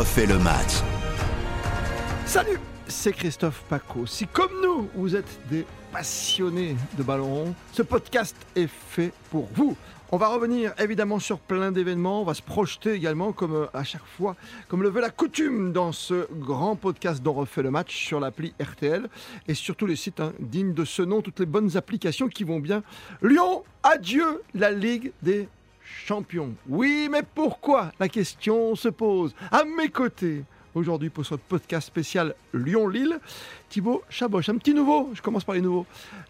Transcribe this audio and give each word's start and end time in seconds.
refait 0.00 0.24
le 0.24 0.38
match. 0.38 0.80
Salut, 2.24 2.58
c'est 2.88 3.12
Christophe 3.12 3.62
Paco. 3.68 4.06
Si 4.06 4.26
comme 4.26 4.62
nous, 4.62 4.88
vous 4.94 5.14
êtes 5.14 5.38
des 5.50 5.66
passionnés 5.92 6.74
de 6.96 7.02
ballon 7.02 7.26
rond, 7.26 7.54
ce 7.74 7.82
podcast 7.82 8.34
est 8.56 8.66
fait 8.66 9.12
pour 9.30 9.46
vous. 9.52 9.76
On 10.10 10.16
va 10.16 10.28
revenir 10.28 10.72
évidemment 10.78 11.18
sur 11.18 11.38
plein 11.38 11.70
d'événements, 11.70 12.22
on 12.22 12.24
va 12.24 12.32
se 12.32 12.40
projeter 12.40 12.94
également 12.94 13.32
comme 13.32 13.54
euh, 13.54 13.66
à 13.74 13.84
chaque 13.84 14.06
fois, 14.16 14.36
comme 14.68 14.82
le 14.82 14.88
veut 14.88 15.02
la 15.02 15.10
coutume 15.10 15.70
dans 15.70 15.92
ce 15.92 16.26
grand 16.32 16.76
podcast 16.76 17.22
dont 17.22 17.34
refait 17.34 17.62
le 17.62 17.70
match 17.70 17.94
sur 17.94 18.20
l'appli 18.20 18.54
RTL 18.58 19.06
et 19.48 19.54
sur 19.54 19.76
tous 19.76 19.86
les 19.86 19.96
sites 19.96 20.20
hein, 20.20 20.32
dignes 20.40 20.72
de 20.72 20.86
ce 20.86 21.02
nom, 21.02 21.20
toutes 21.20 21.40
les 21.40 21.46
bonnes 21.46 21.76
applications 21.76 22.28
qui 22.28 22.44
vont 22.44 22.58
bien. 22.58 22.82
Lyon, 23.20 23.64
adieu 23.82 24.42
la 24.54 24.70
Ligue 24.70 25.12
des 25.20 25.46
champions. 26.06 26.54
Oui, 26.68 27.08
mais 27.10 27.22
pourquoi 27.22 27.92
La 28.00 28.08
question 28.08 28.74
se 28.74 28.88
pose. 28.88 29.34
À 29.50 29.64
mes 29.64 29.88
côtés, 29.88 30.44
aujourd'hui 30.74 31.10
pour 31.10 31.24
ce 31.26 31.34
podcast 31.34 31.86
spécial 31.86 32.34
Lyon-Lille. 32.54 33.18
Thibaut 33.68 34.02
Chaboch, 34.08 34.48
un 34.48 34.56
petit 34.56 34.74
nouveau, 34.74 35.10
je 35.14 35.22
commence 35.22 35.44
par 35.44 35.54
les 35.54 35.60
nouveaux. 35.60 35.86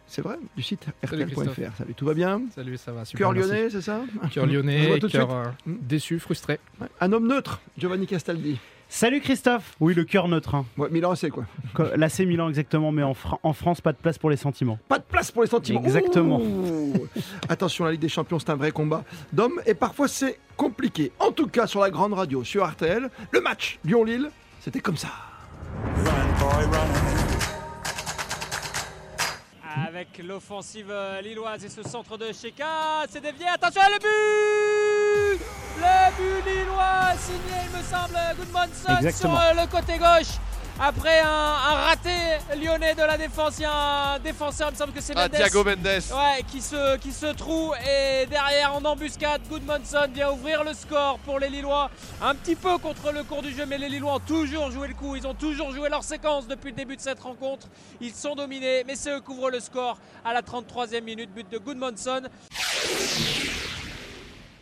C'est 0.07 0.23
vrai, 0.23 0.39
du 0.57 0.63
site 0.63 0.87
rtl.fr. 1.05 1.77
Salut, 1.79 1.95
tout 1.95 2.05
va 2.05 2.15
bien 2.15 2.43
Salut, 2.55 2.77
ça 2.77 2.93
va 2.93 3.05
super. 3.05 3.27
Cœur 3.27 3.33
lyonnais, 3.33 3.71
c'est 3.71 3.81
ça 3.83 4.01
Cœur 4.31 4.47
lyonnais, 4.47 4.99
cœur 5.11 5.31
euh, 5.33 5.45
déçu, 5.67 6.19
frustré. 6.19 6.59
Ouais. 6.81 6.89
Un 7.01 7.13
homme 7.13 7.27
neutre, 7.29 7.61
Giovanni 7.79 8.07
Castaldi. 8.07 8.59
Salut 8.93 9.21
Christophe 9.21 9.77
Oui, 9.79 9.95
le 9.95 10.03
cœur 10.05 10.27
neutre. 10.27 10.57
hein. 10.57 10.67
Ouais, 10.77 10.89
Milan, 10.91 11.15
c'est 11.15 11.31
quoi 11.31 11.45
Là, 11.95 12.09
c'est 12.09 12.27
Milan 12.27 12.49
exactement, 12.49 12.91
mais 12.91 13.05
en, 13.05 13.15
Fra- 13.15 13.39
en 13.45 13.53
France, 13.53 13.81
pas 13.81 13.93
de 13.93 13.99
place 13.99 14.19
pour 14.19 14.31
les 14.31 14.37
sentiments. 14.37 14.79
Pas 14.89 14.99
de 14.99 15.05
place 15.05 15.31
pour 15.31 15.43
les 15.43 15.49
sentiments. 15.49 15.81
Exactement. 15.81 16.41
Ouh. 16.41 17.07
Attention, 17.49 17.85
la 17.85 17.93
Ligue 17.93 18.01
des 18.01 18.09
Champions, 18.09 18.41
c'est 18.41 18.51
un 18.51 18.57
vrai 18.57 18.73
combat 18.73 19.05
d'hommes 19.33 19.61
et 19.65 19.75
parfois 19.75 20.09
c'est 20.09 20.41
compliqué. 20.57 21.13
En 21.21 21.31
tout 21.31 21.47
cas, 21.47 21.69
sur 21.69 21.81
la 21.81 21.91
grande 21.91 22.15
radio, 22.15 22.43
sur 22.43 22.69
RTL, 22.69 23.09
le 23.31 23.41
match 23.41 23.79
Lyon-Lille, 23.85 24.29
c'était 24.61 24.81
comme 24.81 24.97
ça. 24.97 25.09
Avec 29.87 30.21
l'offensive 30.27 30.87
euh, 30.91 31.21
lilloise 31.21 31.65
et 31.65 31.69
ce 31.69 31.83
centre 31.85 32.19
de 32.19 32.27
Sheka, 32.33 33.07
c'est 33.09 33.21
dévié, 33.23 33.47
attention 33.47 33.83
le 33.87 33.99
but 34.01 34.80
Le 35.81 36.17
but 36.17 36.51
lillois 36.51 37.13
signé 37.19 37.57
il 37.65 37.79
me 37.79 37.83
semble 37.83 38.19
Goodmanson 38.37 39.19
sur 39.19 39.35
euh, 39.35 39.53
le 39.63 39.67
côté 39.71 39.97
gauche 39.99 40.37
après 40.83 41.21
un, 41.21 41.27
un 41.29 41.75
raté 41.75 42.09
lyonnais 42.59 42.95
de 42.95 43.03
la 43.03 43.19
défense, 43.19 43.57
il 43.59 43.63
y 43.63 43.65
a 43.67 44.15
un 44.15 44.19
défenseur, 44.19 44.69
il 44.71 44.73
me 44.73 44.79
semble 44.79 44.93
que 44.95 45.03
c'est 45.03 45.13
Ah, 45.15 45.29
Mendes. 45.29 45.33
Thiago 45.33 45.63
Mendes. 45.63 45.85
Ouais, 45.87 46.43
qui 46.51 46.63
se, 46.63 46.97
qui 46.97 47.13
se 47.13 47.27
trouve 47.35 47.75
et 47.87 48.25
derrière 48.25 48.75
en 48.75 48.83
embuscade, 48.87 49.43
Goodmanson 49.51 50.09
vient 50.11 50.31
ouvrir 50.33 50.65
le 50.65 50.73
score 50.73 51.19
pour 51.19 51.39
les 51.39 51.51
Lillois. 51.51 51.91
Un 52.23 52.35
petit 52.35 52.57
peu 52.57 52.79
contre 52.79 53.13
le 53.13 53.25
cours 53.25 53.43
du 53.43 53.55
jeu, 53.55 53.67
mais 53.67 53.77
les 53.77 53.91
Lillois 53.91 54.15
ont 54.15 54.21
toujours 54.21 54.71
joué 54.71 54.89
le 54.89 54.95
coup. 54.95 55.17
Ils 55.17 55.27
ont 55.27 55.35
toujours 55.35 55.71
joué 55.75 55.91
leur 55.91 56.03
séquence 56.03 56.49
depuis 56.49 56.71
le 56.71 56.77
début 56.77 56.97
de 56.97 57.03
cette 57.03 57.21
rencontre. 57.21 57.67
Ils 58.01 58.15
sont 58.15 58.35
dominés, 58.35 58.83
mais 58.87 58.97
c'est 58.97 59.11
eux 59.11 59.21
qui 59.21 59.33
ouvrent 59.33 59.51
le 59.51 59.61
score 59.61 59.99
à 60.25 60.33
la 60.33 60.41
33e 60.41 61.03
minute. 61.03 61.29
But 61.35 61.51
de 61.51 61.59
Goodmanson. 61.59 62.23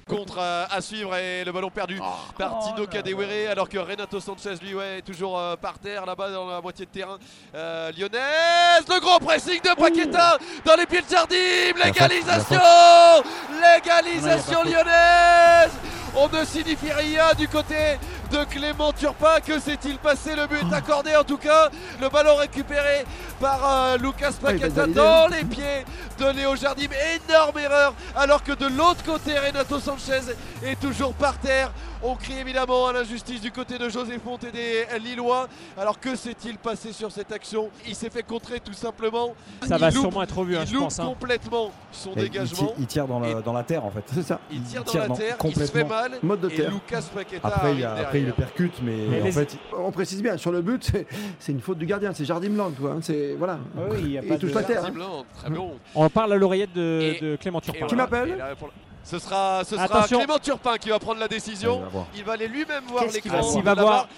Contre 0.09 0.39
euh, 0.39 0.65
à 0.71 0.81
suivre 0.81 1.15
et 1.17 1.45
le 1.45 1.53
ballon 1.53 1.71
perdu 1.71 2.01
par 2.39 2.61
Tino 2.61 2.87
Kadewere 2.87 3.51
alors 3.51 3.69
que 3.69 3.77
Renato 3.77 4.21
Sanchez 4.21 4.55
lui 4.63 4.75
ouais, 4.75 4.99
est 4.99 5.03
toujours 5.03 5.39
euh, 5.39 5.55
par 5.55 5.79
terre 5.79 6.07
là-bas 6.07 6.31
dans 6.31 6.47
la 6.47 6.61
moitié 6.63 6.87
de 6.87 6.91
terrain. 6.91 7.19
Euh, 7.55 7.93
lyonnaise. 7.93 8.85
Le 8.89 9.01
gros 9.01 9.19
pressing 9.19 9.61
de 9.61 9.75
Paqueta 9.75 10.39
dans 10.65 10.77
les 10.77 10.87
pieds 10.87 11.03
de 11.03 11.09
Jardim. 11.11 11.85
L'égalisation. 11.85 12.61
L'égalisation 13.61 14.63
lyonnaise. 14.65 15.73
On 16.17 16.29
ne 16.29 16.45
signifie 16.45 16.91
rien 16.91 17.35
du 17.37 17.47
côté 17.47 17.99
de 18.31 18.45
Clément 18.45 18.93
Turpin. 18.93 19.41
Que 19.45 19.59
s'est-il 19.59 19.99
passé? 19.99 20.35
Le 20.37 20.47
but 20.47 20.73
accordé 20.73 21.15
en 21.17 21.25
tout 21.25 21.39
cas. 21.39 21.71
Le 22.01 22.09
ballon 22.09 22.37
récupéré 22.37 23.05
par 23.41 23.61
euh, 23.65 23.97
Lucas 23.99 24.31
Ah, 24.43 24.47
Paqueta 24.47 24.87
dans 24.87 25.29
les 25.29 25.45
pieds 25.45 25.85
de 26.19 26.27
Léo 26.31 26.57
Jardim. 26.57 26.89
Énorme 27.29 27.59
erreur 27.59 27.95
alors 28.17 28.43
que 28.43 28.53
de 28.53 28.67
l'autre 28.67 29.03
côté 29.05 29.39
Renato 29.39 29.79
Sanchez 29.79 30.21
est 30.65 30.79
toujours 30.81 31.15
par 31.15 31.39
terre. 31.39 31.71
On 32.01 32.15
crie 32.15 32.39
évidemment 32.39 32.87
à 32.87 32.93
l'injustice 32.93 33.41
du 33.41 33.51
côté 33.51 33.77
de 33.77 33.89
José 33.89 34.21
Fonte 34.25 34.45
et 34.45 34.53
des 34.53 34.87
Lillois. 35.01 35.49
Alors 35.77 35.99
que 35.99 36.15
s'est-il 36.15 36.57
passé 36.57 36.93
sur 36.93 37.11
cette 37.11 37.33
action? 37.33 37.71
Il 37.89 37.95
s'est 37.97 38.11
fait 38.11 38.23
contrer 38.23 38.61
tout 38.61 38.73
simplement. 38.73 39.35
Ça 39.67 39.75
Il 39.77 39.81
va 39.81 39.91
loupe- 39.91 40.01
sûrement 40.03 40.23
être 40.23 40.39
revu, 40.39 40.57
hein, 40.57 40.61
il 40.63 40.69
je 40.69 40.75
loupe 40.75 40.85
pense. 40.85 41.01
hein. 41.01 41.07
complètement 41.07 41.73
son 41.91 42.13
Et 42.13 42.21
dégagement. 42.23 42.57
tire, 42.69 42.75
il 42.79 42.87
tire 42.87 43.07
dans, 43.09 43.19
la, 43.19 43.29
Et- 43.31 43.43
dans 43.43 43.53
la 43.53 43.65
terre 43.65 43.85
en 43.85 43.91
fait. 43.91 44.05
C'est 44.15 44.23
ça. 44.23 44.39
Il 44.53 44.63
tire 44.63 44.85
dans 44.85 44.93
tire 44.93 45.01
la 45.03 45.09
dans- 45.09 45.17
terre, 45.17 45.37
il 45.43 45.55
se 45.55 45.59
fait 45.61 45.67
complètement. 45.83 45.89
mal. 45.89 46.11
Mode 46.23 46.41
de 46.41 46.51
et 46.51 46.55
terre. 46.55 46.71
Lucas 46.71 47.03
Paqueta 47.13 47.49
Après, 47.49 47.75
il, 47.75 47.85
arrive 47.85 47.85
a- 47.85 48.07
après, 48.07 48.18
il 48.19 48.27
le 48.27 48.33
percute, 48.33 48.75
mais, 48.83 48.93
Mais 49.11 49.21
en 49.23 49.25
les- 49.25 49.33
fait, 49.33 49.57
On 49.77 49.91
précise 49.91 50.23
bien, 50.23 50.37
sur 50.37 50.53
le 50.53 50.61
but, 50.63 50.91
c'est- 51.39 51.53
une 51.53 51.61
faute 51.61 51.79
du 51.79 51.87
gardien, 51.87 52.13
c'est 52.15 52.25
Jardim 52.25 52.51
Blanc, 52.51 52.71
toi. 52.71 52.93
hein, 52.93 52.99
C'est 53.03 53.35
voilà. 53.39 53.59
Oui, 53.91 53.97
il 54.01 54.11
y 54.13 54.19
a 54.19 54.23
Il 54.23 54.29
pas 54.29 54.37
touche 54.37 54.51
de- 54.51 54.57
la 54.57 54.63
terre. 54.63 54.79
hein. 54.79 54.87
Visiblement, 54.87 55.25
Très 55.37 55.51
bon. 55.51 55.77
On 55.95 56.09
parle 56.11 56.33
à 56.33 56.37
l'oreillette 56.37 56.73
de, 56.73 57.17
Et- 57.17 57.21
de 57.21 57.37
Clément 57.37 57.61
Turpin. 57.61 57.79
voilà. 57.81 57.89
Qui 57.91 57.97
m'appelle 57.97 58.45
Ce 59.05 59.19
sera, 59.19 59.63
ce 59.65 59.77
sera. 59.77 60.07
Clément 60.07 60.39
Turpin 60.39 60.77
qui 60.77 60.91
va 60.91 60.99
prendre 60.99 61.21
la 61.21 61.29
décision. 61.29 61.81
va. 61.93 62.07
Il 62.15 62.25
va 62.25 62.33
aller 62.35 62.49
lui-même 62.49 62.85
voir 62.89 63.05
l'écran. 63.05 63.41
de 63.59 63.63
va 63.65 63.75
voir-. 63.75 64.09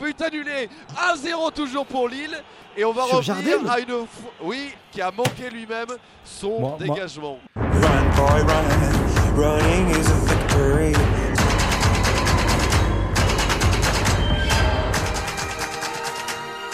But 0.00 0.22
annulé. 0.22 0.68
1-0 1.12 1.50
toujours 1.50 1.84
pour 1.84 2.08
Lille. 2.08 2.36
Et 2.76 2.84
on 2.84 2.92
va 2.92 3.02
Sur 3.06 3.16
revenir 3.16 3.34
Jardim 3.58 3.68
à 3.68 3.80
une 3.80 4.06
oui 4.44 4.70
qui 4.92 5.00
a 5.02 5.10
manqué 5.10 5.50
lui-même 5.52 5.88
son 6.24 6.60
Moi- 6.60 6.60
moi- 6.60 6.78
dégagement. 6.78 7.38
Run, 7.56 7.72
boy, 8.16 8.42
run. 8.42 9.36
Running 9.36 9.90
is 9.90 10.06
a 10.06 10.14
victory. 10.24 11.27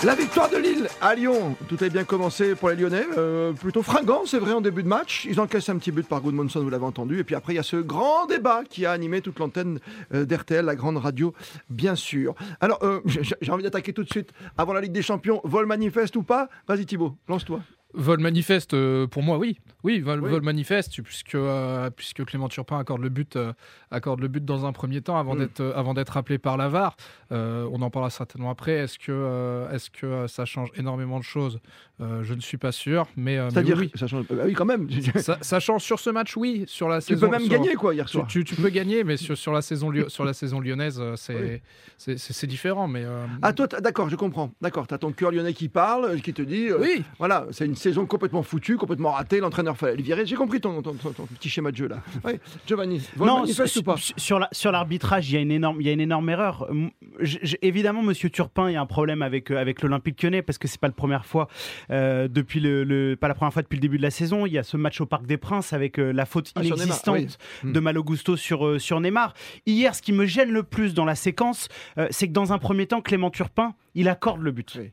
La 0.04 0.14
victoire 0.14 0.50
de 0.50 0.58
Lille 0.58 0.86
à 1.00 1.14
Lyon. 1.14 1.56
Tout 1.66 1.78
a 1.80 1.88
bien 1.88 2.04
commencé 2.04 2.54
pour 2.54 2.68
les 2.68 2.76
Lyonnais. 2.76 3.06
Euh, 3.16 3.54
plutôt 3.54 3.82
fringant, 3.82 4.26
c'est 4.26 4.38
vrai, 4.38 4.52
en 4.52 4.60
début 4.60 4.82
de 4.82 4.88
match. 4.88 5.24
Ils 5.24 5.40
encaissent 5.40 5.70
un 5.70 5.78
petit 5.78 5.92
but 5.92 6.06
par 6.06 6.20
Goodmanson, 6.20 6.62
vous 6.62 6.68
l'avez 6.68 6.84
entendu. 6.84 7.18
Et 7.18 7.24
puis 7.24 7.34
après, 7.34 7.54
il 7.54 7.56
y 7.56 7.58
a 7.58 7.62
ce 7.62 7.76
grand 7.76 8.26
débat 8.26 8.64
qui 8.68 8.84
a 8.84 8.92
animé 8.92 9.22
toute 9.22 9.38
l'antenne 9.38 9.80
euh, 10.12 10.26
d'RTL, 10.26 10.62
la 10.62 10.76
grande 10.76 10.98
radio, 10.98 11.32
bien 11.70 11.94
sûr. 11.94 12.34
Alors, 12.60 12.80
euh, 12.82 13.00
j'ai 13.06 13.50
envie 13.50 13.62
d'attaquer 13.62 13.94
tout 13.94 14.04
de 14.04 14.10
suite. 14.10 14.32
Avant 14.58 14.74
la 14.74 14.82
Ligue 14.82 14.92
des 14.92 15.00
Champions, 15.00 15.40
vol 15.42 15.64
manifeste 15.64 16.16
ou 16.16 16.22
pas? 16.22 16.50
Vas-y 16.68 16.84
Thibaut, 16.84 17.16
lance-toi. 17.26 17.60
Vol 17.96 18.18
manifeste, 18.20 18.74
euh, 18.74 19.06
pour 19.06 19.22
moi, 19.22 19.38
oui. 19.38 19.58
Oui, 19.84 20.00
vol, 20.00 20.20
Oui. 20.22 20.30
vol 20.30 20.42
manifeste, 20.42 21.00
puisque, 21.02 21.34
euh, 21.34 21.90
puisque 21.90 22.24
Clément 22.24 22.48
Turpin 22.48 22.78
accorde 22.78 23.02
le 23.02 23.08
but, 23.08 23.36
euh, 23.36 23.52
accorde 23.90 24.20
le 24.20 24.28
but 24.28 24.44
dans 24.44 24.64
un 24.66 24.72
premier 24.72 25.00
temps 25.00 25.16
avant 25.18 25.34
Mm. 25.34 25.38
d'être 25.38 25.94
d'être 25.94 26.16
appelé 26.16 26.38
par 26.38 26.56
la 26.56 26.68
VAR. 26.68 26.96
Euh, 27.30 27.68
on 27.70 27.80
en 27.82 27.90
parlera 27.90 28.10
certainement 28.10 28.50
après. 28.50 28.72
Est-ce 28.72 28.98
que, 28.98 29.66
est-ce 29.72 29.90
que 29.90 30.26
ça 30.26 30.44
change 30.44 30.70
énormément 30.76 31.18
de 31.18 31.24
choses? 31.24 31.60
Je 32.00 32.34
ne 32.34 32.40
suis 32.40 32.56
pas 32.56 32.72
sûr, 32.72 33.06
mais, 33.16 33.36
C'est-à-dire, 33.50 33.76
oui. 33.78 33.92
ça 33.94 34.08
change. 34.08 34.24
Ah 34.30 34.42
oui, 34.46 34.52
quand 34.54 34.64
même. 34.64 34.88
Ça, 35.22 35.38
ça 35.40 35.60
change 35.60 35.82
sur 35.84 36.00
ce 36.00 36.10
match, 36.10 36.36
oui. 36.36 36.64
Sur 36.66 36.88
la 36.88 37.00
tu 37.00 37.08
saison, 37.14 37.26
peux 37.26 37.30
même 37.32 37.42
sur- 37.42 37.50
gagner, 37.52 37.74
quoi, 37.74 37.94
hier 37.94 38.08
soir. 38.08 38.26
tu- 38.26 38.42
tu 38.44 38.56
peux 38.56 38.68
gagner, 38.70 39.04
mais 39.04 39.16
sur, 39.16 39.38
sur 39.38 39.52
la 39.52 39.62
saison 39.62 39.92
sur 40.08 40.24
la 40.24 40.32
saison 40.32 40.58
lyonnaise, 40.60 41.00
c'est 41.16 41.60
Oui. 42.02 42.48
différent. 42.48 42.88
Mais 42.88 43.04
Ah, 43.42 43.52
toi, 43.52 43.68
d'accord, 43.68 44.08
je 44.08 44.16
comprends. 44.16 44.50
D'accord, 44.60 44.86
t'as 44.88 44.98
ton 44.98 45.12
cœur 45.12 45.30
lyonnais 45.30 45.52
qui 45.54 45.68
parle, 45.68 46.20
qui 46.20 46.32
te 46.34 46.42
dit. 46.42 46.70
oui, 46.72 47.04
Voilà, 47.18 47.46
c'est 47.52 47.64
une 47.66 47.76
saison 47.84 48.06
complètement 48.06 48.42
foutue, 48.42 48.76
complètement 48.76 49.12
ratée. 49.12 49.38
L'entraîneur 49.40 49.76
fallait 49.76 49.96
le 49.96 50.02
virer. 50.02 50.26
J'ai 50.26 50.34
compris 50.36 50.60
ton, 50.60 50.82
ton- 50.82 50.94
ton- 50.94 51.12
ton 51.12 51.26
petit 51.26 51.48
schéma 51.48 51.70
de 51.70 51.76
jeu 51.76 51.86
là. 51.88 52.02
Oui, 52.24 52.32
Giovanni, 52.66 53.00
Non, 53.16 53.46
sur, 53.46 53.64
ou 53.64 53.82
pas 53.82 53.96
sur- 53.96 54.14
sur 54.18 54.38
la- 54.38 54.48
sur 54.52 54.72
l'arbitrage, 54.72 55.30
il 55.30 55.34
y 55.34 55.38
a 55.38 55.40
une 55.40 55.50
énorme, 55.52 55.80
il 55.80 55.86
y 55.86 55.90
a 55.90 55.92
une 55.92 56.00
énorme 56.00 56.28
erreur. 56.30 56.66
M- 56.70 56.90
j- 57.20 57.38
j- 57.42 57.56
évidemment, 57.62 58.02
Monsieur 58.02 58.30
Turpin, 58.30 58.68
il 58.70 58.74
y 58.74 58.76
a 58.76 58.80
un 58.80 58.86
problème 58.86 59.22
avec 59.22 59.50
euh, 59.50 59.58
avec 59.58 59.82
l'Olympique 59.82 60.22
Lyonnais 60.22 60.42
parce 60.42 60.58
que 60.58 60.66
c'est 60.68 60.80
pas 60.80 60.88
la 60.88 60.92
première 60.94 61.24
fois 61.26 61.48
euh, 61.90 62.26
depuis 62.28 62.60
le, 62.60 62.84
le- 62.84 63.16
pas 63.16 63.28
la 63.28 63.34
première 63.34 63.52
fois 63.52 63.62
depuis 63.62 63.76
le 63.76 63.80
début 63.82 63.98
de 63.98 64.02
la 64.02 64.10
saison. 64.10 64.46
Il 64.46 64.52
y 64.52 64.58
a 64.58 64.62
ce 64.62 64.76
match 64.76 65.00
au 65.00 65.06
Parc 65.06 65.26
des 65.26 65.36
Princes 65.36 65.72
avec 65.72 65.98
euh, 65.98 66.12
la 66.12 66.26
faute 66.26 66.52
Ah, 66.56 66.62
Neymar, 66.62 66.78
inexistante 66.78 67.38
oui. 67.64 67.72
de 67.72 67.80
Malo 67.80 68.02
Gusto 68.02 68.36
sur 68.36 68.66
euh, 68.66 68.78
sur 68.78 69.00
Neymar. 69.00 69.34
Hier, 69.66 69.94
ce 69.94 70.02
qui 70.02 70.12
me 70.12 70.26
gêne 70.26 70.50
le 70.50 70.62
plus 70.62 70.94
dans 70.94 71.04
la 71.04 71.14
séquence, 71.14 71.68
c'est 72.10 72.28
que 72.28 72.32
dans 72.32 72.52
un 72.52 72.58
premier 72.58 72.86
temps, 72.86 73.00
Clément 73.00 73.30
Turpin, 73.30 73.74
il 73.94 74.08
accorde 74.08 74.40
le 74.40 74.50
but. 74.50 74.76
Oui. 74.78 74.90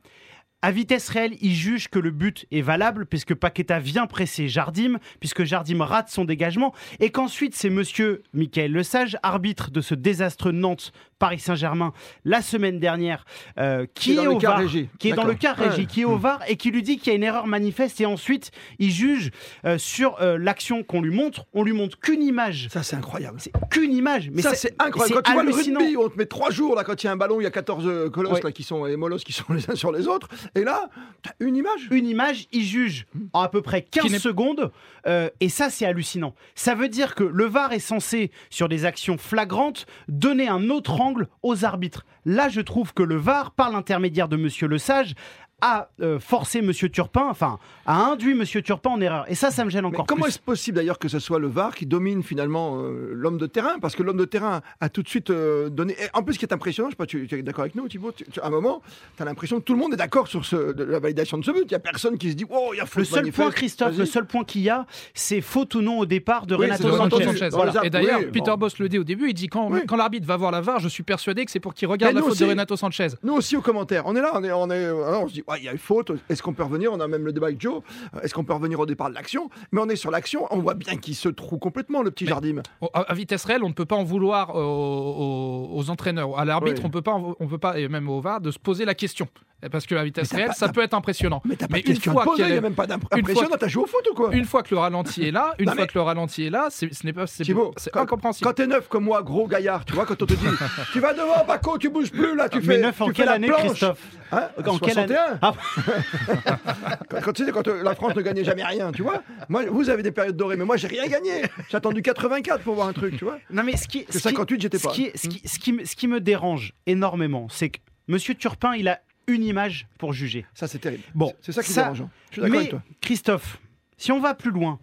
À 0.64 0.72
vitesse 0.72 1.10
réelle, 1.10 1.38
il 1.42 1.56
juge 1.56 1.88
que 1.88 1.98
le 1.98 2.12
but 2.12 2.46
est 2.52 2.62
valable 2.62 3.08
puisque 3.08 3.34
Paqueta 3.34 3.80
vient 3.80 4.06
presser 4.06 4.48
Jardim, 4.48 5.00
puisque 5.20 5.44
Jardim 5.44 5.82
rate 5.82 6.10
son 6.10 6.24
dégagement, 6.24 6.72
et 7.00 7.10
qu'ensuite 7.10 7.56
c'est 7.56 7.72
monsieur 7.72 8.22
Michael 8.34 8.74
Lesage, 8.74 9.18
arbitre 9.24 9.72
de 9.72 9.82
ce 9.82 9.96
désastre 9.96 10.52
Nantes 10.52 10.92
Paris 11.22 11.38
Saint-Germain 11.40 11.94
la 12.26 12.42
semaine 12.42 12.80
dernière, 12.80 13.26
euh, 13.60 13.86
qui, 13.94 14.14
est 14.14 14.16
dans 14.16 14.24
est 14.24 14.26
le 14.26 14.32
au 14.32 14.38
cas 14.40 14.48
VAR, 14.50 14.58
régie. 14.58 14.90
qui 14.98 15.10
est 15.10 15.14
dans 15.14 15.24
le 15.24 15.36
cas 15.36 15.54
régie, 15.54 15.82
Ouais. 15.82 15.86
qui 15.86 16.02
est 16.02 16.06
au 16.06 16.18
VAR 16.18 16.40
et 16.48 16.56
qui 16.58 16.72
lui 16.72 16.82
dit 16.82 16.98
qu'il 16.98 17.10
y 17.10 17.14
a 17.14 17.16
une 17.16 17.24
erreur 17.24 17.46
manifeste 17.46 18.02
et 18.02 18.08
ensuite 18.08 18.50
il 18.80 18.90
juge 18.92 19.30
euh, 19.66 19.78
sur 19.78 20.20
euh, 20.20 20.40
l'action 20.40 20.82
qu'on 20.84 21.02
lui 21.02 21.16
montre. 21.16 21.46
On 21.54 21.64
lui 21.64 21.74
montre 21.74 22.00
qu'une 22.00 22.24
image. 22.24 22.70
Ça, 22.72 22.82
c'est 22.82 22.96
incroyable. 22.96 23.38
C'est 23.40 23.52
qu'une 23.70 23.94
image. 23.94 24.32
Mais 24.34 24.42
ça, 24.42 24.56
c'est 24.56 24.74
incroyable. 24.82 25.22
Quand 25.22 25.30
tu 25.30 25.34
vois 25.34 25.44
le 25.44 25.50
hallucinant. 25.54 25.80
rugby, 25.80 25.96
on 25.98 26.10
te 26.10 26.18
met 26.18 26.26
trois 26.26 26.50
jours 26.50 26.76
là, 26.76 26.84
quand 26.84 27.04
il 27.04 27.06
y 27.06 27.10
a 27.10 27.12
un 27.12 27.18
ballon, 27.18 27.40
il 27.40 27.44
y 27.44 27.48
a 27.48 27.52
14 27.52 27.86
euh, 27.88 28.10
colosses 28.10 28.34
Ouais. 28.34 28.42
là, 28.44 28.52
qui 28.52 28.64
sont, 28.64 28.88
et 28.88 28.96
molosses 28.96 29.24
qui 29.24 29.34
sont 29.34 29.54
les 29.54 29.70
uns 29.70 29.76
sur 29.76 29.92
les 29.92 30.08
autres. 30.08 30.28
Et 30.56 30.64
là, 30.64 30.90
t'as 31.22 31.34
une 31.40 31.56
image. 31.56 31.88
une 31.92 32.08
image, 32.08 32.48
il 32.52 32.64
juge 32.64 33.06
en 33.34 33.42
à 33.42 33.50
peu 33.50 33.62
près 33.62 33.84
15 33.84 34.12
n'est- 34.12 34.18
secondes. 34.18 34.72
euh, 35.06 35.30
et 35.40 35.50
ça, 35.50 35.70
c'est 35.70 35.86
hallucinant. 35.86 36.34
Ça 36.56 36.74
veut 36.74 36.90
dire 36.90 37.14
que 37.14 37.24
le 37.24 37.46
VAR 37.46 37.74
est 37.74 37.80
censé, 37.80 38.32
sur 38.50 38.68
des 38.70 38.86
actions 38.86 39.18
flagrantes, 39.20 39.86
donner 40.08 40.48
un 40.48 40.70
autre 40.72 41.00
angle 41.00 41.11
aux 41.44 41.66
arbitres. 41.66 42.06
Là, 42.26 42.50
je 42.50 42.62
trouve 42.62 42.94
que 42.94 43.04
le 43.04 43.16
VAR, 43.16 43.52
par 43.52 43.72
l'intermédiaire 43.72 44.28
de 44.28 44.38
Monsieur 44.38 44.68
Le 44.68 44.78
Sage, 44.78 45.16
a 45.62 45.90
euh, 46.02 46.20
forcé 46.20 46.62
Monsieur 46.62 46.90
Turpin, 46.90 47.28
enfin, 47.30 47.60
a 47.86 48.06
induit 48.12 48.34
Monsieur 48.34 48.62
Turpin 48.62 48.90
en 48.92 49.02
erreur. 49.02 49.26
Et 49.28 49.36
ça, 49.36 49.52
ça 49.52 49.64
me 49.66 49.70
gêne 49.70 49.82
Mais 49.84 49.88
encore 49.90 50.06
comment 50.08 50.24
plus. 50.24 50.30
est-ce 50.30 50.40
possible 50.40 50.76
d'ailleurs 50.78 51.00
que 51.00 51.08
ce 51.08 51.20
soit 51.20 51.40
le 51.40 51.48
VAR 51.48 51.76
qui 51.76 51.86
domine 51.86 52.24
finalement 52.24 52.82
euh, 52.82 53.12
l'homme 53.14 53.38
de 53.38 53.46
terrain? 53.48 53.80
Parce 53.82 53.96
que 53.96 54.04
l'homme 54.04 54.18
de 54.18 54.26
terrain 54.26 54.62
a 54.80 54.90
tout 54.90 55.04
de 55.04 55.08
suite 55.10 55.30
euh, 55.30 55.70
donné. 55.70 55.94
et 55.94 56.08
en 56.14 56.24
plus, 56.24 56.34
ce 56.36 56.40
qui 56.40 56.46
est 56.46 56.54
impressionnant, 56.54 56.90
je 56.90 56.94
sais 56.94 56.98
pas, 56.98 57.06
tu, 57.06 57.28
tu 57.28 57.38
es 57.38 57.42
d'accord 57.44 57.62
avec 57.62 57.76
nous, 57.76 57.88
Thibaut 57.88 58.12
tu- 58.12 58.26
tu- 58.26 58.40
À 58.42 58.48
un 58.48 58.50
moment, 58.50 58.82
tu 59.18 59.22
as 59.22 59.26
l'impression 59.26 59.60
que 59.60 59.64
tout 59.66 59.74
le 59.74 59.80
monde 59.80 59.94
est 59.94 59.98
d'accord 59.98 60.28
sur 60.28 60.46
ce, 60.46 60.74
de 60.74 60.84
la 60.84 61.00
validation 61.00 61.38
de 61.38 61.44
ce 61.46 61.52
but. 61.52 61.62
Il 61.64 61.68
n'y 61.70 61.76
a 61.76 61.80
personne 61.80 62.18
qui 62.18 62.32
se 62.32 62.36
dit 62.36 62.46
Oh, 62.50 62.70
il 62.74 62.78
y 62.78 62.80
a 62.80 62.84
Le 62.84 62.90
faute 62.90 63.06
seul 63.06 63.20
manifeste. 63.22 63.42
point, 63.44 63.52
Christophe, 63.52 63.90
Vas-y. 63.90 63.98
le 64.00 64.06
seul 64.06 64.26
point 64.26 64.44
qu'il 64.44 64.62
y 64.62 64.70
a, 64.70 64.86
c'est 65.14 65.42
faute 65.42 65.76
ou 65.76 65.82
non 65.82 66.00
au 66.00 66.06
départ 66.06 66.46
de 66.48 66.56
Oui, 66.56 66.66
Renato 66.66 66.90
Sanchez. 66.92 67.26
Sanchez. 67.26 67.50
Voilà. 67.52 67.74
Et 67.86 67.90
d'ailleurs, 67.90 68.20
Oui, 68.20 68.26
Peter 68.32 68.52
bon. 68.52 68.58
Boss 68.58 68.80
le 68.80 68.90
dit 68.90 68.98
au 69.00 69.04
début, 69.04 69.30
il 69.30 69.34
dit 69.34 69.48
quand, 69.48 69.70
Oui. 69.72 69.82
quand 69.88 69.96
l'arbitre 69.96 70.26
va 70.28 70.38
voir 70.38 70.52
la 70.52 70.62
VAR, 70.62 70.80
je 70.80 70.88
suis 70.88 71.04
persuadé 71.04 71.46
que 71.46 71.52
c'est 71.52 71.60
pour 71.60 71.74
qu'il 71.74 71.88
regarde 71.88 72.14
Mais 72.16 72.22
la 72.22 72.26
faute 72.28 72.40
de. 72.40 72.46
Renato 72.46 72.76
Sanchez. 72.76 73.08
Nous 73.24 73.34
aussi 73.34 73.56
aux 73.56 73.62
commentaires, 73.62 74.04
on 74.06 74.16
est 74.16 74.22
là, 74.22 74.32
on 74.34 74.44
est, 74.44 74.52
on 74.52 74.70
est, 74.70 74.86
euh, 74.86 75.18
on 75.20 75.28
se 75.28 75.34
dit, 75.34 75.44
ouais, 75.52 75.60
il 75.60 75.64
y 75.66 75.70
a 75.70 75.72
une 75.72 75.78
faute, 75.78 76.12
est-ce 76.30 76.42
qu'on 76.42 76.54
peut 76.54 76.64
revenir? 76.64 76.92
On 76.94 77.00
a 77.00 77.08
même 77.08 77.26
le 77.26 77.34
débat 77.34 77.48
avec 77.48 77.60
Joe, 77.62 77.82
euh, 78.16 78.20
est-ce 78.22 78.34
qu'on 78.34 78.44
peut 78.44 78.54
revenir 78.54 78.80
au 78.80 78.86
départ 78.86 79.10
de 79.10 79.16
l'action? 79.16 79.50
Mais 79.72 79.82
on 79.82 79.90
est 79.90 79.96
sur 79.96 80.12
l'action, 80.12 80.48
on 80.52 80.60
voit 80.60 80.74
bien 80.74 80.98
qu'il 80.98 81.16
se 81.16 81.30
trouve 81.30 81.60
complètement, 81.60 82.02
le 82.02 82.12
petit 82.12 82.26
Jardim. 82.26 82.62
À, 82.94 83.14
vitesse 83.14 83.46
réelle, 83.46 83.64
on 83.64 83.70
ne 83.70 83.74
peut 83.74 83.86
pas 83.86 83.96
en 83.96 84.04
vouloir 84.04 84.56
aux, 84.56 85.70
aux- 85.74 85.90
entraîneurs, 85.90 86.38
à 86.40 86.46
l'arbitre, 86.46 86.82
Oui. 86.82 86.86
on 86.88 86.90
peut 86.90 87.02
pas, 87.02 87.16
on 87.40 87.48
peut 87.48 87.58
pas, 87.58 87.80
et 87.80 87.88
même 87.88 88.10
au 88.10 88.22
VAR, 88.22 88.40
de 88.42 88.52
se 88.52 88.60
poser 88.60 88.86
la 88.86 88.94
question. 88.96 89.28
Parce 89.70 89.86
que 89.86 89.96
à 89.96 90.04
vitesse 90.04 90.32
réelle, 90.34 90.48
pas- 90.48 90.54
ça 90.54 90.70
peut 90.70 90.82
être 90.82 90.94
impressionnant. 90.94 91.42
Mais 91.46 91.56
t'as 91.56 91.68
pas 91.68 91.74
de 91.76 91.80
une 91.80 91.84
question 91.86 92.14
fois 92.14 92.24
poser, 92.24 92.44
qu'il 92.44 92.46
il 92.46 92.50
y 92.50 92.52
n'y 92.54 92.58
a- 92.58 92.62
même 92.62 92.74
pas 92.74 92.88
fois- 92.88 92.98
d'impression, 92.98 93.48
t'as 93.60 93.68
joué 93.68 93.84
au 93.84 93.88
foot 93.88 94.08
ou 94.12 94.14
quoi? 94.16 94.34
Une 94.34 94.46
fois 94.46 94.64
que 94.64 94.74
le 94.74 94.80
ralenti 94.80 95.24
est 95.28 95.32
là, 95.32 95.54
une 95.60 95.66
Non, 95.66 95.74
fois 95.74 95.82
mais- 95.82 95.88
que 95.88 95.94
le 95.96 96.02
ralenti 96.02 96.46
est 96.46 96.50
là, 96.50 96.68
c'est- 96.70 96.94
ce 96.94 97.06
n'est 97.06 97.14
pas, 97.14 97.28
c'est 97.28 97.44
Thibaut, 97.44 97.72
c'est 97.78 97.92
quand- 97.92 98.02
incompréhensible. 98.02 98.48
Quand 98.48 98.54
t'es 98.54 98.66
neuf 98.68 98.88
comme 98.88 99.04
moi, 99.04 99.22
gros 99.22 99.48
gaillard, 99.48 99.86
tu 99.86 99.94
vois, 99.94 100.06
quand 100.06 100.22
on 100.22 100.26
te 100.26 100.34
dit 100.34 100.46
tu 100.94 101.00
vas 101.00 101.14
devant, 101.14 101.44
Paco, 101.46 101.78
tu 101.78 101.90
bouges 101.90 102.12
plus 102.12 102.36
là, 102.36 102.50
tu 102.50 102.60
Mais 102.62 102.76
fais. 102.76 102.82
neuf 102.82 103.02
en 103.02 103.06
tu 103.06 103.12
fais 103.12 103.16
quelle 103.18 103.26
la 103.28 103.32
année, 103.34 103.48
planche. 103.48 103.62
Christophe? 103.66 104.00
Hein? 104.32 104.48
En 104.66 104.78
quelle 104.80 104.98
année? 105.00 105.16
61 105.16 105.40
Ah. 105.42 105.54
quand, 107.10 107.22
quand 107.22 107.34
tu 107.34 107.46
sais, 107.46 107.52
quand 107.52 107.68
euh, 107.68 107.84
la 107.84 107.96
France 107.96 108.16
ne 108.16 108.22
gagnait 108.22 108.44
jamais 108.44 108.64
rien, 108.64 108.92
tu 108.92 109.02
vois. 109.04 109.22
Moi, 109.50 109.64
vous 109.70 109.90
avez 109.90 110.04
des 110.04 110.12
périodes 110.12 110.38
dorées, 110.38 110.56
mais 110.58 110.66
moi, 110.66 110.78
j'ai 110.78 110.88
rien 110.88 111.08
gagné. 111.08 111.44
J'ai 111.70 111.78
attendu 111.78 112.02
84 112.02 112.62
pour 112.64 112.76
voir 112.76 112.88
un 112.88 112.94
truc, 112.94 113.18
tu 113.18 113.26
vois. 113.26 113.38
Non 113.50 113.64
mais 113.64 113.78
ce 113.78 113.88
qui, 113.88 114.06
Que 114.06 114.14
ce 114.14 114.18
qui- 114.18 114.24
58, 114.24 114.62
j'étais 114.62 114.80
pas. 114.80 114.90
qui- 114.92 115.12
ce 115.16 115.28
qui- 115.28 115.48
ce 115.48 115.60
qui 115.60 115.74
me- 115.74 115.86
ce 115.86 115.96
qui 115.96 116.08
me 116.08 116.20
dérange 116.20 116.74
énormément, 116.86 117.48
c'est 117.50 117.70
que 117.70 117.80
Monsieur 118.08 118.34
Turpin, 118.36 118.74
il 118.76 118.88
a 118.88 119.00
une 119.28 119.44
image 119.44 119.88
pour 119.98 120.14
juger. 120.14 120.46
Ça, 120.54 120.68
c'est 120.68 120.80
terrible. 120.80 121.04
Bon, 121.16 121.34
C'est 121.42 121.52
ça 121.52 121.62
qui 121.64 121.72
est 121.72 121.74
ça- 121.74 121.84
dérangeant. 121.84 122.10
Je 122.30 122.34
suis 122.34 122.42
d'accord 122.42 122.52
Mais 122.54 122.58
avec 122.60 122.70
toi. 122.72 122.84
Christophe, 123.02 123.60
si 123.98 124.12
on 124.12 124.20
va 124.20 124.34
plus 124.34 124.52
loin, 124.52 124.80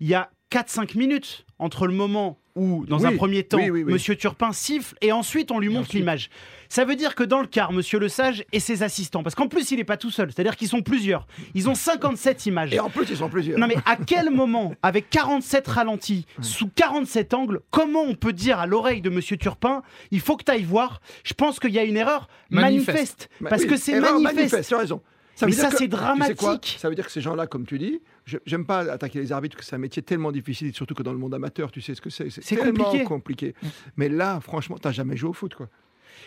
il 0.00 0.08
y 0.08 0.14
a 0.14 0.30
4-5 0.50 0.96
minutes 0.96 1.44
entre 1.58 1.86
le 1.86 1.94
moment 1.94 2.38
où, 2.56 2.84
dans 2.86 3.00
Oui, 3.00 3.06
un 3.06 3.16
premier 3.16 3.42
temps, 3.42 3.58
oui, 3.58 3.70
oui. 3.70 3.84
Monsieur 3.84 4.16
Turpin 4.16 4.52
siffle 4.52 4.94
et 5.00 5.12
ensuite 5.12 5.50
on 5.50 5.58
lui 5.58 5.68
montre 5.68 5.90
l'image. 5.94 6.30
Ça 6.68 6.84
veut 6.84 6.94
dire 6.94 7.14
que 7.16 7.24
dans 7.24 7.40
le 7.40 7.46
quart, 7.48 7.72
Monsieur 7.72 7.98
Le 7.98 8.08
Sage 8.08 8.44
et 8.52 8.60
ses 8.60 8.82
assistants, 8.84 9.22
parce 9.24 9.34
qu'en 9.34 9.48
plus 9.48 9.70
il 9.72 9.78
n'est 9.78 9.84
pas 9.84 9.96
tout 9.96 10.10
seul, 10.10 10.30
c'est-à-dire 10.32 10.56
qu'ils 10.56 10.68
sont 10.68 10.82
plusieurs, 10.82 11.26
ils 11.54 11.68
ont 11.68 11.74
57 11.74 12.46
images. 12.46 12.72
Et 12.72 12.78
en 12.78 12.90
plus, 12.90 13.06
ils 13.10 13.16
sont 13.16 13.28
plusieurs. 13.28 13.58
Non 13.58 13.66
mais 13.66 13.76
à 13.86 13.96
quel 13.96 14.30
moment, 14.34 14.74
avec 14.82 15.10
47 15.10 15.66
ralentis, 15.66 16.26
sous 16.40 16.68
47 16.68 17.34
angles, 17.34 17.60
comment 17.70 18.02
on 18.02 18.14
peut 18.14 18.32
dire 18.32 18.58
à 18.60 18.66
l'oreille 18.66 19.00
de 19.00 19.10
Monsieur 19.10 19.36
Turpin, 19.36 19.82
il 20.10 20.20
faut 20.20 20.36
que 20.36 20.44
tu 20.44 20.52
ailles 20.52 20.62
voir 20.62 21.00
Je 21.24 21.34
pense 21.34 21.58
qu'il 21.58 21.72
y 21.72 21.78
a 21.78 21.84
une 21.84 21.96
erreur 21.96 22.28
manifeste. 22.50 22.86
Manifeste. 22.88 23.30
Bah 23.40 23.50
parce 23.50 23.64
que 23.64 23.76
c'est 23.76 23.98
manifeste. 24.00 24.68
Tu 24.68 24.74
as 24.74 24.78
raison. 24.78 25.02
Ça 25.40 25.46
Mais 25.46 25.52
ça, 25.52 25.68
que- 25.70 25.78
c'est 25.78 25.84
tu 25.84 25.84
sais 25.84 25.88
quoi 25.88 25.98
dramatique. 25.98 26.76
ça 26.78 26.88
veut 26.88 26.94
dire 26.94 27.06
que 27.06 27.12
ces 27.12 27.20
gens-là, 27.22 27.46
comme 27.46 27.64
tu 27.66 27.78
dis, 27.78 28.00
j'aime 28.46 28.66
pas 28.66 28.80
attaquer 28.92 29.20
les 29.20 29.32
arbitres, 29.32 29.56
que 29.56 29.64
c'est 29.64 29.74
un 29.74 29.78
métier 29.78 30.02
tellement 30.02 30.32
difficile, 30.32 30.74
surtout 30.74 30.94
que 30.94 31.02
dans 31.02 31.12
le 31.12 31.18
monde 31.18 31.32
amateur, 31.34 31.70
tu 31.72 31.80
sais 31.80 31.94
ce 31.94 32.00
que 32.02 32.10
c'est. 32.10 32.28
C'est 32.30 32.56
tellement 32.56 32.84
compliqué. 32.84 33.04
compliqué. 33.04 33.54
Mais 33.96 34.08
là, 34.08 34.38
franchement, 34.40 34.76
t'as 34.78 34.92
jamais 34.92 35.16
joué 35.16 35.30
au 35.30 35.32
foot, 35.32 35.54
quoi. 35.54 35.68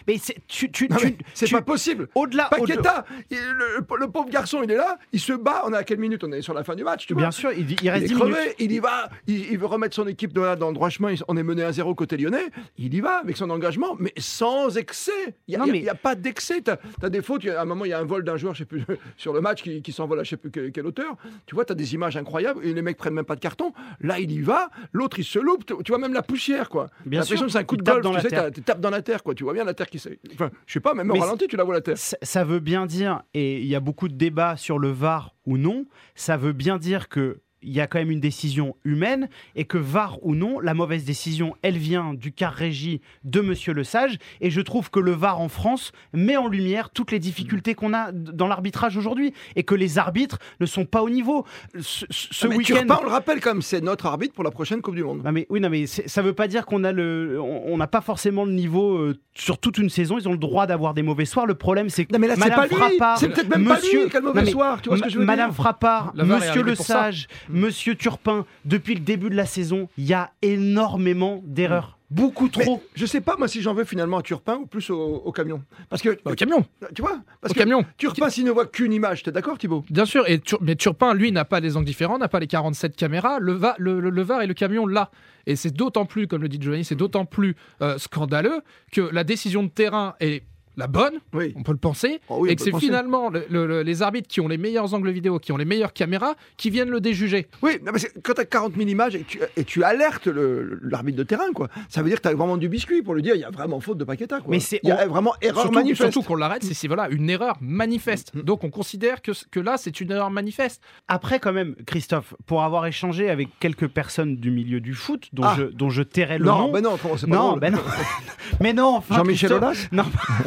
Mais 0.08 0.18
c'est- 0.18 0.38
tu, 0.48 0.72
tu, 0.72 0.88
tu- 0.88 1.54
pas 1.54 1.62
possible. 1.62 2.08
au-delà. 2.16 2.48
Paqueta, 2.50 3.06
il- 3.30 3.38
le, 3.38 3.86
le 4.00 4.08
pauvre 4.10 4.30
garçon, 4.30 4.62
il 4.64 4.72
est 4.72 4.76
là, 4.76 4.98
il 5.12 5.20
se 5.20 5.34
bat. 5.34 5.64
On 5.66 5.74
est 5.74 5.78
à 5.78 5.84
quelle 5.84 6.00
minute 6.00 6.24
On 6.24 6.32
est 6.32 6.42
sur 6.42 6.54
la 6.54 6.64
fin 6.64 6.76
du 6.76 6.84
match, 6.84 7.06
tu 7.08 7.14
vois. 7.14 7.22
Bien 7.24 7.32
sûr, 7.32 7.52
il, 7.52 7.70
il 7.72 7.78
Il 7.84 7.90
reste 7.90 8.06
est 8.06 8.08
10 8.10 8.16
crevé, 8.16 8.32
minutes. 8.40 8.56
il 8.60 8.72
y 8.72 8.80
va, 8.80 9.10
il, 9.28 9.52
il 9.52 9.58
veut 9.58 9.66
remettre 9.66 9.96
son 9.96 10.08
équipe 10.08 10.34
dans, 10.34 10.56
dans 10.56 10.68
le 10.70 10.74
droit 10.74 10.90
chemin. 10.90 11.12
il- 11.12 11.24
On 11.28 11.38
est 11.38 11.44
mené 11.44 11.64
à 11.64 11.72
zéro 11.72 11.94
côté 11.96 12.18
lyonnais. 12.18 12.46
Il 12.78 12.94
y 12.94 13.02
va 13.02 13.18
avec 13.20 13.38
son 13.38 13.50
engagement, 13.50 13.96
mais 14.00 14.14
sans 14.18 14.78
excès. 14.78 15.12
Il 15.48 15.56
n'y 15.58 15.62
a, 15.62 15.66
il 15.68 15.76
il 15.84 15.92
pas 16.02 16.16
d'excès. 16.16 16.62
Tu 16.62 16.72
as, 16.72 17.10
des 17.10 17.22
fautes. 17.22 17.44
il 17.44 17.52
À 17.52 17.62
un 17.62 17.66
moment, 17.66 17.86
il 17.86 17.90
y 17.90 17.94
a 17.94 18.00
un 18.00 18.04
vol 18.06 18.24
d'un 18.24 18.38
joueur, 18.38 18.54
je 18.54 18.60
sais 18.60 18.66
plus, 18.66 18.84
sur 19.18 19.34
le 19.34 19.42
match 19.42 19.62
qui, 19.64 19.82
qui 19.82 19.92
s'envole 19.92 20.20
à 20.20 20.24
je 20.24 20.32
sais 20.32 20.38
plus 20.38 20.52
quelle, 20.52 20.72
quelle 20.72 20.86
hauteur. 20.88 21.16
Tu 21.46 21.56
vois, 21.56 21.66
tu 21.66 21.72
as 21.72 21.76
des 21.76 21.94
images 21.94 22.18
incroyables 22.18 22.66
et 22.66 22.74
les 22.74 22.82
mecs 22.82 22.98
prennent 22.98 23.14
même 23.14 23.26
pas 23.26 23.36
de 23.36 23.40
carton. 23.42 23.74
Là, 24.02 24.20
il 24.20 24.32
y 24.32 24.42
va, 24.42 24.70
l'autre, 24.92 25.20
il 25.20 25.24
se 25.26 25.40
loupe. 25.40 25.66
Tu, 25.66 25.92
vois 25.92 25.98
même 26.00 26.14
la 26.14 26.24
poussière, 26.24 26.70
quoi. 26.70 26.88
Bien 27.06 27.22
sûr, 27.24 27.50
c'est 27.50 27.58
un 27.58 27.64
coup 27.64 27.76
il 27.76 27.80
de 27.80 27.84
tape 27.84 28.02
golf. 28.02 28.16
dans 28.16 28.22
tu 28.22 28.30
sais, 28.30 28.62
tapes 28.64 28.80
dans 28.82 28.90
la 28.90 29.02
terre, 29.02 29.24
quoi. 29.24 29.34
Tu 29.36 29.44
vois 29.44 29.54
bien 29.54 29.64
la 29.64 29.74
terre 29.74 29.83
qui 29.90 30.00
s'est. 30.00 30.20
Enfin, 30.34 30.50
je 30.66 30.74
sais 30.74 30.80
pas, 30.80 30.94
même 30.94 31.10
au 31.12 31.16
ralenti, 31.16 31.48
tu 31.48 31.56
la 31.56 31.64
vois 31.64 31.76
la 31.76 31.82
terre. 31.82 31.98
Ça, 31.98 32.18
ça 32.22 32.44
veut 32.44 32.60
bien 32.60 32.86
dire, 32.86 33.24
et 33.34 33.60
il 33.60 33.68
y 33.68 33.76
a 33.76 33.80
beaucoup 33.80 34.08
de 34.08 34.16
débats 34.16 34.58
sur 34.58 34.80
le 34.80 34.92
VAR 34.92 35.36
ou 35.46 35.58
non, 35.58 35.86
ça 36.16 36.38
veut 36.38 36.54
bien 36.54 36.78
dire 36.78 37.10
que 37.10 37.42
il 37.64 37.72
y 37.74 37.80
a 37.82 37.88
quand 37.88 38.00
même 38.00 38.12
une 38.12 38.20
décision 38.20 38.76
humaine 38.84 39.30
et 39.56 39.66
que 39.66 39.78
VAR 39.78 40.18
ou 40.24 40.36
non, 40.36 40.60
la 40.60 40.74
mauvaise 40.74 41.04
décision, 41.06 41.56
elle 41.62 41.78
vient 41.78 42.14
du 42.14 42.32
car 42.32 42.54
régie 42.54 43.02
de 43.24 43.42
Monsieur 43.42 43.74
Le 43.74 43.84
Sage. 43.84 44.18
Et 44.42 44.50
je 44.52 44.62
trouve 44.62 44.90
que 44.90 45.00
le 45.00 45.12
VAR 45.12 45.40
en 45.42 45.50
France 45.50 45.92
met 46.14 46.38
en 46.38 46.48
lumière 46.48 46.90
toutes 46.90 47.12
les 47.12 47.20
difficultés 47.20 47.74
qu'on 47.76 47.94
a 47.94 48.12
dans 48.12 48.48
l'arbitrage 48.48 48.98
aujourd'hui 48.98 49.34
et 49.56 49.64
que 49.64 49.76
les 49.76 49.98
arbitres 49.98 50.38
ne 50.60 50.66
sont 50.66 50.86
pas 50.86 51.02
au 51.02 51.10
niveau. 51.10 51.46
Ce, 51.80 52.06
ce- 52.10 52.48
Ah, 52.48 52.56
week-end. 52.56 52.86
On 53.00 53.04
le 53.04 53.10
rappelle 53.10 53.40
quand 53.40 53.54
même, 53.54 53.62
c'est 53.62 53.82
notre 53.82 54.06
arbitre 54.06 54.34
pour 54.34 54.44
la 54.44 54.52
prochaine 54.52 54.82
Coupe 54.82 54.96
du 54.96 55.04
Monde. 55.04 55.22
Non 55.24 55.32
mais, 55.32 55.48
oui, 55.50 55.60
non, 55.60 55.70
mais 55.70 55.88
ça 55.88 56.22
veut 56.22 56.34
pas 56.34 56.48
dire 56.48 56.66
qu'on 56.66 56.84
a 56.84 56.92
le, 56.92 57.40
on 57.42 57.78
n'a 57.78 57.88
pas 57.88 58.02
forcément 58.02 58.46
le 58.46 58.52
niveau 58.52 58.98
euh, 58.98 59.18
sur 59.34 59.58
toute 59.58 59.78
une 59.78 59.90
saison. 59.90 60.18
Ils 60.20 60.28
ont 60.28 60.32
le 60.34 60.38
droit 60.38 60.68
d'avoir 60.68 60.94
des 60.94 61.02
mauvais 61.04 61.26
soirs. 61.26 61.46
Le 61.46 61.56
problème, 61.56 61.90
c'est 61.90 62.06
que 62.06 62.14
Non, 62.14 62.20
mais 62.20 62.28
là, 62.28 62.36
c'est 62.36 62.42
Madame. 62.42 62.68
Frappard, 62.70 63.18
C'est 63.18 63.30
peut-être 63.30 63.50
même 63.50 63.66
pas 63.66 63.76
Monsieur- 63.78 64.06
lui 64.06 64.12
mauvais 64.22 64.40
Non, 64.42 64.46
mais 64.46 64.52
soir. 64.52 64.82
Tu 64.82 64.90
vois 64.90 64.98
ce 64.98 65.04
que 65.04 65.10
je 65.10 65.20
veux 65.20 65.26
Madame 65.26 65.50
dire 65.50 65.56
Frappard, 65.56 66.14
Monsieur 66.16 66.62
Le. 66.64 66.76
Sage, 66.76 67.28
Monsieur 67.54 67.96
Turpin, 67.96 68.46
depuis 68.66 68.96
le 68.96 69.00
début 69.00 69.30
de 69.30 69.36
la 69.36 69.46
saison, 69.46 69.88
il 69.98 70.06
y 70.06 70.14
a 70.14 70.32
énormément 70.42 71.42
d'erreurs. 71.46 71.98
Beaucoup 72.10 72.48
Mais 72.58 72.64
trop. 72.66 72.84
je 72.94 73.06
sais 73.08 73.22
pas 73.22 73.38
moi 73.38 73.48
si 73.48 73.62
j'en 73.64 73.74
veux 73.74 73.86
finalement 73.86 74.18
à 74.20 74.22
Turpin 74.22 74.58
ou 74.58 74.66
plus 74.68 74.88
au, 74.92 75.00
au 75.26 75.32
camion. 75.32 75.64
Parce 75.90 76.02
que 76.04 76.18
Au 76.26 76.36
camion, 76.36 76.64
tu 76.94 77.02
vois, 77.02 77.20
parce 77.42 77.52
au 77.52 77.56
que 77.56 77.60
camion. 77.60 77.84
Turpin 77.98 78.30
s'il 78.30 78.46
ne 78.46 78.52
voit 78.52 78.68
qu'une 78.68 78.94
image, 78.94 79.24
t'es 79.24 79.32
d'accord 79.32 79.58
Thibaut? 79.58 79.84
Bien 79.90 80.06
sûr, 80.06 80.24
et 80.30 80.40
Tur- 80.40 80.60
mais 80.62 80.76
Turpin, 80.76 81.16
lui, 81.16 81.32
n'a 81.32 81.44
pas 81.44 81.60
les 81.60 81.76
angles 81.76 81.88
différents, 81.88 82.20
n'a 82.20 82.28
pas 82.28 82.40
les 82.40 82.46
47 82.46 82.96
caméras. 82.96 83.40
Le, 83.40 83.54
va, 83.54 83.74
le, 83.80 84.00
le- 84.00 84.12
le 84.12 84.22
VAR 84.22 84.44
et 84.44 84.48
le 84.48 84.54
camion, 84.54 84.86
là. 84.86 85.10
Et 85.48 85.56
c'est 85.56 85.72
d'autant 85.74 86.06
plus, 86.06 86.28
comme 86.28 86.44
le 86.44 86.50
dit 86.50 86.60
Giovanni, 86.62 86.84
c'est 86.86 86.94
d'autant 86.96 87.26
plus 87.26 87.56
euh, 87.82 87.98
scandaleux 87.98 88.62
que 88.92 89.02
la 89.02 89.24
décision 89.24 89.64
de 89.64 89.70
terrain 89.70 90.14
est 90.20 90.44
la 90.78 90.88
bonne, 90.88 91.20
Oui. 91.34 91.54
on 91.56 91.64
peut 91.64 91.72
le 91.72 91.78
penser, 91.78 92.20
Oh 92.30 92.38
oui, 92.42 92.50
et 92.52 92.56
que 92.56 92.62
c'est 92.64 92.76
finalement 92.78 93.30
le- 93.30 93.46
le- 93.50 93.66
le- 93.68 93.82
les 93.84 94.02
arbitres 94.02 94.28
qui 94.28 94.42
ont 94.42 94.48
les 94.48 94.58
meilleurs 94.58 94.94
angles 94.94 95.10
vidéo, 95.12 95.40
qui 95.40 95.52
ont 95.52 95.58
les 95.58 95.66
meilleures 95.66 95.94
caméras, 95.94 96.36
qui 96.58 96.70
viennent 96.70 96.90
le 96.90 97.00
déjuger. 97.00 97.48
Oui, 97.62 97.74
non, 97.86 97.92
mais 97.94 98.00
c'est- 98.00 98.14
quand 98.24 98.34
t'as 98.34 98.46
40 98.46 98.76
000 98.76 98.88
images 98.90 99.16
et 99.16 99.24
tu, 99.24 99.40
et 99.58 99.64
tu 99.64 99.84
alertes 99.84 100.28
le- 100.28 100.80
l'arbitre 100.84 101.18
de 101.18 101.24
terrain, 101.24 101.52
quoi, 101.54 101.70
ça 101.90 102.02
veut 102.02 102.10
dire 102.10 102.18
que 102.18 102.24
t'as 102.24 102.34
vraiment 102.34 102.58
du 102.58 102.70
biscuit 102.70 103.02
pour 103.02 103.14
lui 103.14 103.22
dire 103.22 103.36
il 103.36 103.42
y 103.42 103.46
a 103.46 103.50
vraiment 103.52 103.80
faute 103.80 103.98
de 103.98 104.04
Paqueta. 104.04 104.40
Quoi. 104.40 104.50
Mais 104.50 104.60
c'est- 104.60 104.80
il 104.84 104.90
y 104.90 104.92
a 104.92 105.06
on- 105.06 105.10
vraiment 105.10 105.34
erreur 105.42 105.62
Surtout, 105.62 105.76
manifeste. 105.76 106.12
surtout 106.12 106.28
qu'on 106.28 106.36
l'arrête, 106.36 106.64
c'est 106.64 106.88
voilà, 106.88 107.08
une 107.10 107.30
erreur 107.30 107.58
manifeste. 107.62 108.34
Mm. 108.34 108.42
Donc 108.42 108.64
on 108.64 108.70
considère 108.70 109.22
que, 109.22 109.32
que 109.52 109.60
là, 109.60 109.78
c'est 109.78 110.02
une 110.02 110.12
erreur 110.12 110.32
manifeste. 110.32 110.82
Après, 111.08 111.40
quand 111.40 111.54
même, 111.54 111.76
Christophe, 111.86 112.34
pour 112.46 112.64
avoir 112.64 112.86
échangé 112.86 113.30
avec 113.30 113.50
quelques 113.60 113.88
personnes 113.88 114.38
du 114.38 114.52
milieu 114.52 114.80
du 114.82 114.94
foot, 114.94 115.30
dont, 115.34 115.44
Ah. 115.46 115.56
je, 115.58 115.64
dont 115.66 115.90
je 115.90 116.02
tairai 116.04 116.38
le 116.40 116.46
non, 116.46 116.58
nom. 116.58 116.72
ben 116.72 116.82
non, 116.82 116.98
comment 117.02 117.18
c'est 117.18 117.28
pas 117.28 117.36
non, 117.36 117.48
drôle. 117.50 117.60
ben 117.60 117.74
non. 117.74 117.80
mais 118.60 118.74
non, 118.74 118.96
enfin. 118.98 119.16
Jean-Michel 119.16 119.54
Aulas 119.54 119.88
Non, 119.92 120.04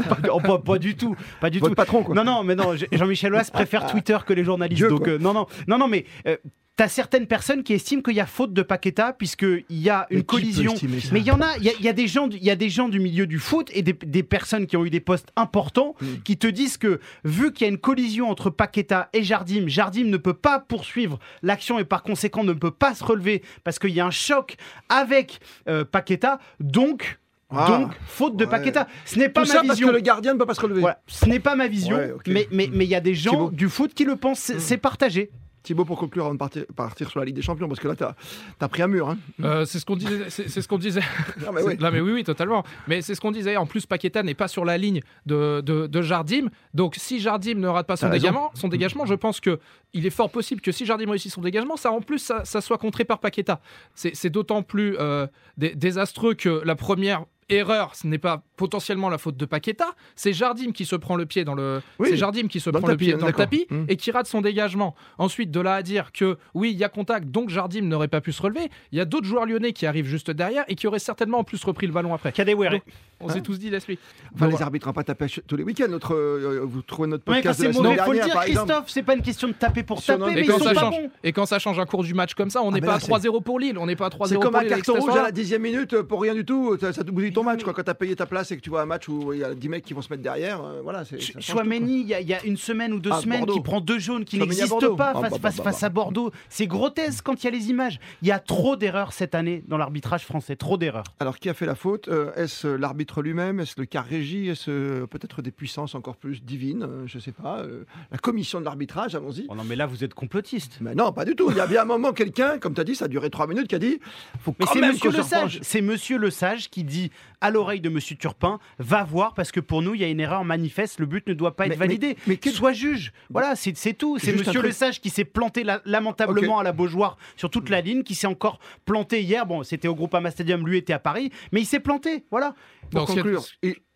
pas, 0.09 0.17
oh, 0.33 0.41
pas- 0.41 0.59
pas 0.59 0.79
du 0.79 0.97
tout. 0.97 1.17
Pas 1.41 1.51
du 1.51 1.59
Votre 1.59 1.71
tout. 1.71 1.77
patron, 1.77 2.03
quoi. 2.03 2.15
Non, 2.15 2.25
non, 2.25 2.43
mais 2.45 2.55
non, 2.55 2.75
Jean-Michel 2.93 3.33
Aulas 3.35 3.51
préfère 3.53 3.87
Twitter 3.87 4.17
que 4.27 4.33
les 4.33 4.45
journalistes. 4.45 4.79
Dieu, 4.79 4.89
donc, 4.89 5.05
quoi. 5.05 5.13
euh, 5.15 5.19
non, 5.19 5.33
non, 5.33 5.47
non, 5.67 5.79
non, 5.79 5.89
mais. 5.89 6.05
euh, 6.27 6.37
T'as 6.79 6.89
certaines 6.89 7.27
personnes 7.27 7.63
qui 7.63 7.73
estiment 7.73 8.03
qu'il 8.03 8.13
y 8.13 8.21
a 8.21 8.27
faute 8.27 8.53
de 8.53 8.61
Paqueta 8.61 9.15
puisqu'il 9.15 9.65
y 9.71 9.89
a 9.89 10.07
une 10.11 10.25
collision. 10.25 10.75
Mais 11.11 11.21
il 11.21 11.27
y 11.27 11.31
en 11.31 11.41
a, 11.41 11.57
il 11.57 11.65
y 11.65 11.71
a, 11.71 11.73
il 11.79 11.83
y 11.83 11.89
a 11.89 11.95
des 11.95 12.07
gens, 12.07 12.27
du- 12.27 12.37
il 12.37 12.45
y 12.45 12.51
a 12.51 12.55
des 12.55 12.69
gens 12.69 12.91
du 12.91 13.01
milieu 13.01 13.27
du 13.27 13.39
foot 13.39 13.71
et 13.73 13.81
des, 13.81 13.95
des 13.95 14.23
personnes 14.23 14.67
qui 14.67 14.77
ont 14.77 14.85
eu 14.85 14.91
des 14.91 15.01
postes 15.01 15.33
importants 15.37 15.95
Mm. 16.03 16.07
qui 16.23 16.37
te 16.37 16.47
disent 16.47 16.77
que 16.77 17.01
vu 17.25 17.51
qu'il 17.55 17.67
y 17.67 17.71
a 17.71 17.73
une 17.73 17.79
collision 17.79 18.29
entre 18.29 18.51
Paqueta 18.51 19.09
et 19.15 19.23
Jardim, 19.23 19.69
Jardim 19.69 20.05
ne 20.05 20.19
peut 20.19 20.35
pas 20.35 20.59
poursuivre 20.59 21.19
l'action 21.43 21.79
et 21.79 21.85
par 21.87 22.03
conséquent 22.03 22.45
ne 22.45 22.53
peut 22.53 22.71
pas 22.71 22.95
se 22.95 23.05
relever 23.05 23.41
parce 23.65 23.79
qu'il 23.79 23.95
y 23.95 24.01
a 24.01 24.05
un 24.05 24.11
choc 24.11 24.57
avec 24.91 25.41
euh, 25.71 25.83
Paqueta. 25.83 26.39
Donc, 26.61 27.19
Ah, 27.51 27.79
donc 27.81 27.93
faute 28.07 28.37
de 28.37 28.45
ouais. 28.45 28.51
Paqueta. 28.51 28.89
Ce 29.05 29.19
n'est 29.19 29.29
pas 29.29 29.43
Tout 29.43 29.49
ma 29.49 29.55
ça 29.55 29.61
parce 29.61 29.71
vision. 29.79 29.89
que 29.89 29.93
le 29.93 30.01
gardien 30.01 30.35
ne 30.35 30.39
peut 30.39 30.47
pas 30.47 30.55
se 30.55 30.61
relever. 30.61 30.81
Voilà, 30.81 31.01
ce 31.07 31.27
n'est 31.27 31.41
pas 31.41 31.55
ma 31.55 31.69
vision, 31.69 31.97
Ouais, 31.97 32.13
mais 32.27 32.49
mais 32.51 32.69
mais 32.73 32.85
il 32.85 32.91
y 32.91 32.95
a 32.95 33.01
des 33.01 33.15
gens 33.15 33.31
Thibaut. 33.31 33.51
du 33.51 33.69
foot 33.69 33.95
qui 33.95 34.05
le 34.05 34.17
pensent. 34.17 34.41
C'est- 34.41 34.59
C'est 34.59 34.79
partagé. 34.79 35.31
Thibaut, 35.63 35.85
pour 35.85 35.99
conclure, 35.99 36.27
avant 36.27 36.35
de 36.35 36.39
partir, 36.39 36.65
partir 36.77 37.11
sur 37.11 37.19
la 37.19 37.27
Ligue 37.27 37.35
des 37.35 37.43
Champions, 37.43 37.67
parce 37.67 37.81
que 37.81 37.89
là, 37.89 37.97
t'as 37.97 38.15
as 38.61 38.69
pris 38.69 38.83
un 38.83 38.87
mur. 38.87 39.09
Hein. 39.09 39.19
Euh, 39.43 39.65
c'est 39.65 39.81
ce 39.81 39.85
qu'on 39.85 39.97
disait. 39.97 40.31
C'est 40.31 40.49
c'est 40.49 40.63
ce 40.63 40.69
qu'on 40.69 40.79
disait. 40.79 41.01
Non, 41.45 41.51
mais 41.53 41.61
oui. 41.63 41.73
C'est- 41.77 41.83
Non, 41.83 41.91
mais 41.91 42.01
oui, 42.01 42.13
oui, 42.13 42.23
totalement. 42.25 42.63
Mais 42.87 43.03
c'est 43.03 43.17
ce 43.17 43.21
qu'on 43.21 43.33
disait. 43.33 43.57
En 43.57 43.67
plus, 43.67 43.85
Paqueta 43.85 44.23
n'est 44.23 44.35
pas 44.35 44.47
sur 44.47 44.65
la 44.65 44.79
ligne 44.79 45.01
de, 45.27 45.61
de, 45.63 45.89
de 45.89 46.03
Jardim. 46.03 46.51
Donc, 46.73 46.95
si 46.97 47.19
Jardim 47.19 47.57
ne 47.57 47.67
rate 47.67 47.89
pas 47.89 47.97
son 47.97 48.09
dégagement, 48.09 48.53
son 48.55 48.69
dégagement, 48.69 49.07
je 49.07 49.15
pense 49.15 49.41
que 49.41 49.59
il 49.93 50.07
est 50.07 50.11
fort 50.11 50.31
possible 50.31 50.61
que 50.61 50.71
si 50.71 50.87
Jardim 50.87 51.11
réussit 51.11 51.33
son 51.33 51.41
dégagement, 51.41 51.77
ça 51.77 51.91
en 51.91 52.01
plus, 52.01 52.21
ça, 52.21 52.45
ça 52.45 52.61
soit 52.61 52.79
contré 52.79 53.05
par 53.05 53.19
Paqueta. 53.19 53.61
C'est 53.97 54.15
c'est 54.15 54.31
d'autant 54.31 54.63
plus 54.63 54.97
euh, 55.01 55.27
dé- 55.57 55.75
désastreux 55.75 56.35
que 56.35 56.63
la 56.65 56.77
première 56.77 57.25
erreur, 57.49 57.95
ce 57.95 58.07
n'est 58.07 58.19
pas 58.19 58.43
potentiellement 58.57 59.09
la 59.09 59.19
faute 59.19 59.37
de 59.37 59.45
Paqueta, 59.45 59.87
c'est 60.15 60.33
Jardim 60.33 60.73
qui 60.73 60.85
se 60.85 60.97
prend 60.97 61.17
le 61.17 61.27
pied 61.27 61.45
dans 61.45 61.55
le, 61.55 61.81
Oui, 61.99 62.09
c'est 62.11 62.17
Jardim 62.17 62.49
qui 62.49 62.59
se 62.61 62.71
le 62.71 62.79
prend 62.79 62.89
le 62.89 62.95
tapis, 62.95 63.05
pied 63.07 63.15
dans 63.15 63.27
le 63.27 63.33
tapis 63.33 63.67
Mm. 63.71 63.85
et 63.89 63.97
qui 63.97 64.11
rate 64.11 64.27
son 64.27 64.41
dégagement. 64.41 64.95
Ensuite, 65.19 65.51
de 65.51 65.61
là 65.61 65.75
à 65.75 65.83
dire 65.83 66.13
que 66.13 66.39
oui, 66.55 66.71
il 66.73 66.77
y 66.79 66.85
a 66.85 66.89
contact, 66.89 67.29
donc 67.31 67.49
Jardim 67.51 67.83
n'aurait 67.83 68.09
pas 68.09 68.21
pu 68.21 68.33
se 68.33 68.43
relever. 68.43 68.69
Il 68.93 68.99
y 68.99 69.01
a 69.01 69.05
d'autres 69.05 69.27
joueurs 69.27 69.47
lyonnais 69.47 69.73
qui 69.73 69.87
arrivent 69.87 70.07
juste 70.07 70.31
derrière 70.31 70.65
et 70.69 70.75
qui 70.75 70.87
auraient 70.87 70.99
certainement 70.99 71.39
en 71.39 71.45
plus 71.45 71.63
repris 71.65 71.87
le 71.87 71.93
ballon 71.93 72.13
après. 72.15 72.33
Donc, 72.33 72.83
On 73.21 73.29
s'est 73.31 73.39
Hein 73.39 73.41
tous 73.43 73.59
dit, 73.59 73.71
laisse-lui. 73.71 73.99
Enfin, 74.35 74.49
Bon, 74.49 74.55
les 74.57 74.63
arbitres 74.63 74.87
n'ont 74.87 74.93
pas 74.93 75.03
tapé 75.05 75.27
tous 75.47 75.57
les 75.57 75.63
week-ends. 75.63 75.87
Notre, 75.89 76.15
euh, 76.15 76.61
vous 76.65 76.83
trouvez 76.83 77.09
notre 77.09 77.25
Ouais, 77.31 77.37
podcast 77.37 77.59
de 77.61 77.63
c'est 77.63 77.69
la 77.69 77.73
semaine 77.75 77.91
mauvais, 77.93 78.05
faut 78.05 78.13
le 78.13 78.19
dernière, 78.19 78.35
dire. 78.45 78.55
Christophe. 78.57 78.85
C'est 78.89 79.03
pas 79.03 79.15
une 79.15 79.23
question 79.23 79.49
de 79.49 79.55
taper 79.55 79.83
pour 79.85 80.03
taper, 80.05 80.23
Et 80.33 80.35
mais 80.35 80.41
ils 80.43 80.47
quand, 80.47 80.59
sont 80.59 80.65
ça 80.65 80.75
pas 80.75 80.81
change, 80.81 80.97
bons. 81.01 81.11
et 81.25 81.33
quand 81.33 81.47
ça 81.47 81.59
change 81.59 81.79
un 81.79 81.87
cours 81.87 82.03
du 82.05 82.13
match 82.13 82.35
comme 82.35 82.51
ça, 82.51 82.63
on 82.63 82.71
n'est 82.73 82.81
mais 82.83 82.87
pas 82.87 82.95
à 82.97 83.01
c'est- 83.01 83.07
3-0 83.07 83.41
pour 83.41 83.59
Lille, 83.59 83.79
on 83.79 83.87
n'est 83.87 83.97
pas 83.97 84.07
à 84.07 84.11
3-0 84.11 84.29
C'est 84.29 84.35
pour 84.35 84.45
comme 84.45 84.57
un 84.57 84.63
Lille. 84.65 84.73
avec 84.73 84.85
carton 84.85 85.01
rouge 85.01 85.17
à 85.17 85.23
la 85.23 85.33
dixième 85.33 85.63
minute 85.63 85.95
euh, 85.95 86.03
pour 86.03 86.21
rien 86.21 86.35
du 86.35 86.45
tout. 86.45 86.77
Ça, 86.79 86.93
ça 86.93 87.05
te 87.05 87.11
bousille 87.11 87.33
ton 87.37 87.45
match. 87.45 87.63
Quoi. 87.63 87.73
Quand 87.73 87.83
tu 87.85 87.91
as 87.91 87.95
payé 87.95 88.17
ta 88.17 88.27
place 88.27 88.51
et 88.51 88.57
que 88.57 88.61
tu 88.63 88.71
vois 88.71 88.83
un 88.83 88.87
match 88.87 89.09
où 89.09 89.33
il 89.33 89.39
y 89.41 89.45
a 89.45 89.55
10 89.55 89.69
mecs 89.69 89.85
qui 89.85 89.95
vont 89.95 90.03
se 90.03 90.09
mettre 90.13 90.23
derrière, 90.23 90.63
euh, 90.63 90.81
voilà. 90.83 91.05
Chouameni, 91.41 92.01
il 92.01 92.07
y, 92.09 92.15
a- 92.15 92.21
il 92.21 92.29
y 92.29 92.35
a 92.35 92.45
une 92.45 92.57
semaine 92.57 92.93
ou 92.93 92.99
deux 92.99 93.11
Ah, 93.13 93.21
semaine, 93.21 93.39
Bordeaux. 93.41 93.55
qui 93.55 93.61
prend 93.61 93.81
deux 93.81 93.99
jaunes 93.99 94.25
qui 94.25 94.39
n'existent 94.39 94.95
pas 94.97 95.13
Ah, 95.15 95.21
face, 95.21 95.31
bah, 95.33 95.39
face- 95.39 95.57
bah, 95.59 95.63
face 95.65 95.81
bah. 95.81 95.87
à 95.87 95.91
Bordeaux. 95.91 96.31
C'est 96.49 96.67
grotesque 96.67 97.25
quand 97.25 97.43
il 97.43 97.45
y 97.45 97.49
a 97.49 97.51
les 97.51 97.71
images. 97.71 97.99
Il 98.23 98.29
y 98.29 98.33
a 98.33 98.39
trop 98.39 98.77
d'erreurs 98.77 99.13
cette 99.13 99.35
année 99.35 99.63
dans 99.69 99.79
l'arbitrage 99.79 100.25
français. 100.25 100.57
Trop 100.57 100.77
d'erreurs. 100.77 101.05
Alors, 101.21 101.39
qui 101.39 101.49
a 101.49 101.55
fait 101.55 101.67
la 101.67 101.75
faute 101.75 102.09
Euh, 102.09 102.33
Est-ce 102.37 102.67
l'arbitre 102.67 103.23
lui-même? 103.23 103.61
Est-ce 103.61 103.75
le 103.79 103.87
car 103.87 104.05
régie? 104.05 104.49
Est-ce 104.49 104.71
euh, 104.71 105.07
peut-être 105.07 105.43
des 105.43 105.51
puissances 105.51 105.95
encore 105.95 106.17
plus 106.17 106.43
divines? 106.43 106.83
Euh, 106.83 107.03
Je 107.07 107.19
sais 107.19 107.33
pas. 107.33 107.59
euh, 107.61 107.85
la 108.11 108.19
commission 108.19 108.61
de 108.61 108.65
l'arbitrage, 108.65 109.15
allons-y. 109.15 109.47
Oh 109.49 109.55
non, 109.55 109.65
mais 109.65 109.77
là, 109.77 109.87
vous 109.87 110.05
êtes 110.05 110.15
complotiste. 110.15 110.79
Mais 110.81 110.95
non, 110.95 111.13
pas 111.13 111.25
du 111.25 111.35
tout. 111.37 111.51
Il 111.51 111.57
y 111.57 111.61
a 111.61 111.67
bien 111.67 111.83
un 111.83 111.85
moment, 111.85 112.13
quelqu'un, 112.13 112.59
comme 112.59 112.75
tu 112.75 112.81
as 112.81 112.85
dit, 112.85 112.95
ça 112.95 113.07
a 113.07 113.09
duré 113.09 113.29
trois 113.31 113.47
minutes, 113.47 113.69
qui 113.69 113.75
a 113.75 113.79
dit 113.79 113.99
faut 114.41 114.55
Mais 114.59 114.67
quand 114.67 114.73
c'est 114.75 114.81
même 114.81 114.93
Monsieur 114.93 115.11
qu'on 115.11 115.17
Le 115.17 115.23
Sage. 115.23 115.59
C'est 115.63 115.81
Monsieur 115.83 116.19
Le 116.19 116.31
Sage 116.31 116.71
qui 116.71 116.85
dit 116.85 117.11
à 117.41 117.51
l'oreille 117.51 117.81
de 117.81 117.89
Monsieur 117.89 118.17
Turpin 118.17 118.59
va 118.79 119.05
voir 119.05 119.35
parce 119.35 119.53
que 119.53 119.61
pour 119.61 119.83
nous, 119.83 119.95
il 119.95 120.01
y 120.01 120.05
a 120.05 120.09
une 120.09 120.21
erreur 120.21 120.45
manifeste. 120.45 120.99
Le 121.01 121.07
but 121.07 121.27
ne 121.29 121.35
doit 121.35 121.55
pas 121.57 121.67
Mais- 121.67 121.75
être 121.75 121.79
validé. 121.79 122.17
mais- 122.27 122.39
mais 122.45 122.51
Sois 122.51 122.73
juge. 122.73 123.13
Voilà, 123.31 123.55
c'est 123.57 123.73
tout. 123.95 124.19
C'est 124.19 124.33
Monsieur 124.33 124.53
truc. 124.53 124.63
Le 124.63 124.73
Sage 124.73 125.01
qui 125.01 125.11
s'est 125.11 125.25
planté 125.25 125.63
la- 125.65 125.83
lamentablement 125.85 126.59
à 126.59 126.63
la 126.63 126.73
Beaujoire 126.73 127.17
sur 127.37 127.51
toute 127.51 127.69
la 127.71 127.81
ligne, 127.81 128.03
qui 128.03 128.15
s'est 128.15 128.27
encore 128.27 128.59
planté 128.85 129.23
hier. 129.23 129.47
Bon, 129.47 129.63
c'était 129.63 129.89
au 129.89 129.95
Groupama 129.95 130.31
Stadium, 130.31 130.67
lui 130.67 130.79
était 130.79 130.93
à 130.93 130.99
Paris, 130.99 131.31
mais 131.53 131.61
il 131.61 131.67
s'est 131.67 131.81
planté. 131.81 132.25
Voilà. 132.31 132.55
Pour 132.91 133.07
Donc, 133.07 133.17
conclure, 133.17 133.45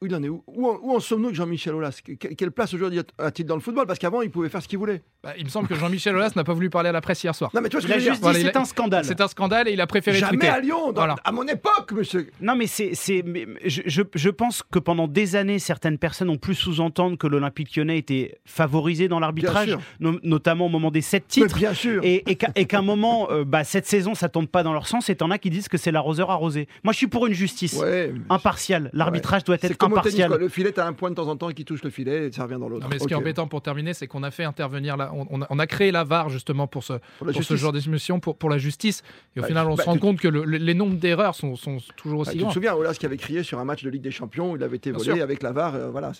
il 0.02 0.14
en 0.14 0.22
est 0.22 0.28
où 0.28 0.42
Où, 0.46 0.66
en- 0.68 0.78
où 0.82 0.96
en 0.96 1.00
sommes-nous 1.00 1.26
avec 1.26 1.36
Jean-Michel 1.36 1.74
Aulas? 1.74 2.00
Que- 2.04 2.12
Quelle 2.14 2.50
place 2.52 2.72
aujourd'hui 2.72 3.00
a-t-il 3.18 3.44
dans 3.44 3.54
le 3.54 3.60
football? 3.60 3.86
Parce 3.86 3.98
qu'avant, 3.98 4.22
il 4.22 4.30
pouvait 4.30 4.48
faire 4.48 4.62
ce 4.62 4.68
qu'il 4.68 4.78
voulait. 4.78 5.02
Bah, 5.22 5.34
il 5.36 5.44
me 5.44 5.50
semble 5.50 5.68
que 5.68 5.74
Jean-Michel 5.74 6.14
Aulas 6.16 6.32
n'a 6.36 6.44
pas 6.44 6.54
voulu 6.54 6.70
parler 6.70 6.88
à 6.88 6.92
la 6.92 7.02
presse 7.02 7.22
hier 7.22 7.34
soir. 7.34 7.50
Non, 7.52 7.60
mais 7.60 7.68
tu 7.68 7.76
vois 7.76 7.82
ce 7.82 7.86
Il 7.86 7.90
que 7.90 7.94
a 7.94 7.98
je 7.98 8.00
veux 8.00 8.04
dire? 8.04 8.12
juste 8.12 8.20
dit 8.20 8.24
Voilà, 8.24 8.38
il 8.38 8.44
c'est 8.46 8.56
a- 8.56 8.60
un 8.60 8.64
scandale. 8.64 9.04
C'est 9.04 9.20
un 9.20 9.28
scandale 9.28 9.68
et 9.68 9.72
il 9.72 9.80
a 9.80 9.86
préféré 9.86 10.18
Jamais 10.18 10.38
tweeter. 10.38 10.48
à 10.48 10.60
Lyon, 10.60 10.86
dans- 10.86 10.92
Voilà. 10.92 11.16
à 11.22 11.32
mon 11.32 11.46
époque, 11.46 11.92
monsieur. 11.92 12.30
Non, 12.40 12.56
mais 12.56 12.66
c'est, 12.66 12.92
je, 12.94 13.82
je, 13.84 14.02
je 14.14 14.30
pense 14.30 14.62
que 14.62 14.78
pendant 14.78 15.06
des 15.06 15.36
années, 15.36 15.58
certaines 15.58 15.98
personnes 15.98 16.30
ont 16.30 16.38
pu 16.38 16.54
sous-entendre 16.54 17.18
que 17.18 17.26
l'Olympique 17.26 17.76
lyonnais 17.76 17.98
était 17.98 18.38
favorisé 18.46 19.08
dans 19.08 19.20
l'arbitrage, 19.20 19.76
no- 20.00 20.18
notamment 20.22 20.66
au 20.66 20.70
moment 20.70 20.90
des 20.90 21.02
sept 21.02 21.24
Mais 21.36 21.42
titres. 21.44 21.58
bien 21.58 21.74
sûr. 21.74 22.00
Et, 22.04 22.24
et 22.30 22.36
qu'à, 22.36 22.78
un 22.78 22.82
moment, 22.82 23.30
euh, 23.30 23.44
bah, 23.44 23.64
cette 23.64 23.86
saison, 23.86 24.14
ça 24.14 24.30
tombe 24.30 24.46
pas 24.46 24.62
dans 24.62 24.72
leur 24.72 24.86
sens, 24.88 25.10
et 25.10 25.16
t'en 25.16 25.30
as 25.30 25.36
qui 25.38 25.50
disent 25.50 25.68
que 25.68 25.76
c'est 25.76 25.92
l'arroseur 25.92 26.30
arrosé. 26.30 26.68
Moi, 26.84 26.92
je 26.94 26.96
suis 26.98 27.06
pour 27.08 27.26
une 27.26 27.34
justice 27.34 27.74
Ouais. 27.74 28.14
impartiale. 28.30 28.88
L'arbitrage 28.94 29.44
doit 29.44 29.56
être 29.60 29.76
comme 29.90 29.98
au 29.98 30.02
tennis, 30.02 30.14
impartial. 30.20 30.28
quoi. 30.30 30.38
Le 30.38 30.48
filet, 30.48 30.72
t'as 30.72 30.86
un 30.86 30.92
point 30.92 31.10
de 31.10 31.14
temps 31.14 31.28
en 31.28 31.36
temps 31.36 31.50
qui 31.50 31.64
touche 31.64 31.82
le 31.82 31.90
filet 31.90 32.26
et 32.28 32.32
ça 32.32 32.44
revient 32.44 32.58
dans 32.60 32.68
l'autre. 32.68 32.82
Non, 32.84 32.88
mais 32.90 32.98
ce 32.98 33.06
qui 33.06 33.12
est 33.12 33.16
embêtant 33.16 33.46
pour 33.48 33.62
terminer, 33.62 33.92
c'est 33.94 34.06
qu'on 34.06 34.22
a 34.22 34.30
fait 34.30 34.44
intervenir 34.44 34.96
on, 35.12 35.26
on 35.48 35.58
a, 35.58 35.66
créé 35.66 35.90
la 35.92 36.04
VAR 36.04 36.28
justement 36.28 36.66
pour 36.66 36.84
ce, 36.84 36.94
Pour 37.18 37.26
la 37.26 37.32
pour 37.32 37.42
ce 37.42 37.48
justice. 37.48 37.56
genre 37.56 37.72
d'émission, 37.72 38.20
pour, 38.20 38.36
pour 38.36 38.50
la 38.50 38.58
justice. 38.58 39.02
Et 39.36 39.40
au 39.40 39.42
Bah, 39.42 39.48
final, 39.48 39.66
on 39.68 39.74
bah, 39.74 39.82
se 39.84 39.88
rend 39.88 39.94
tu- 39.94 40.00
compte 40.00 40.18
que 40.20 40.28
le- 40.28 40.44
le- 40.44 40.58
les 40.58 40.74
nombres 40.74 40.96
d'erreurs 40.96 41.34
sont, 41.34 41.56
sont 41.56 41.78
toujours 41.96 42.20
aussi 42.20 42.32
tu 42.32 42.36
te 42.38 42.42
grands. 42.42 42.52
souviens, 42.52 42.74
Olas 42.74 42.94
qui 42.94 43.06
avait 43.06 43.16
crié 43.16 43.42
sur 43.42 43.58
un 43.58 43.64
match 43.64 43.82
de 43.84 43.90
Ligue 43.90 44.02
des 44.02 44.10
Champions, 44.10 44.56
il 44.56 44.62
avait 44.62 44.76
été 44.76 44.90
Bien 44.90 44.98
volé 44.98 45.14
sûr. 45.14 45.22
avec 45.22 45.42
la 45.42 45.52
VAR. 45.52 45.74
euh, 45.74 45.90
voilà, 45.90 46.12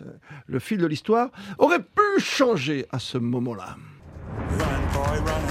le 0.47 0.59
fil 0.59 0.79
de 0.79 0.87
l'histoire 0.87 1.31
aurait 1.59 1.81
pu 1.81 2.21
changer 2.21 2.87
à 2.91 2.99
ce 2.99 3.19
moment-là. 3.19 3.77
Run, 4.59 4.59
boy, 4.95 5.19
run. 5.19 5.50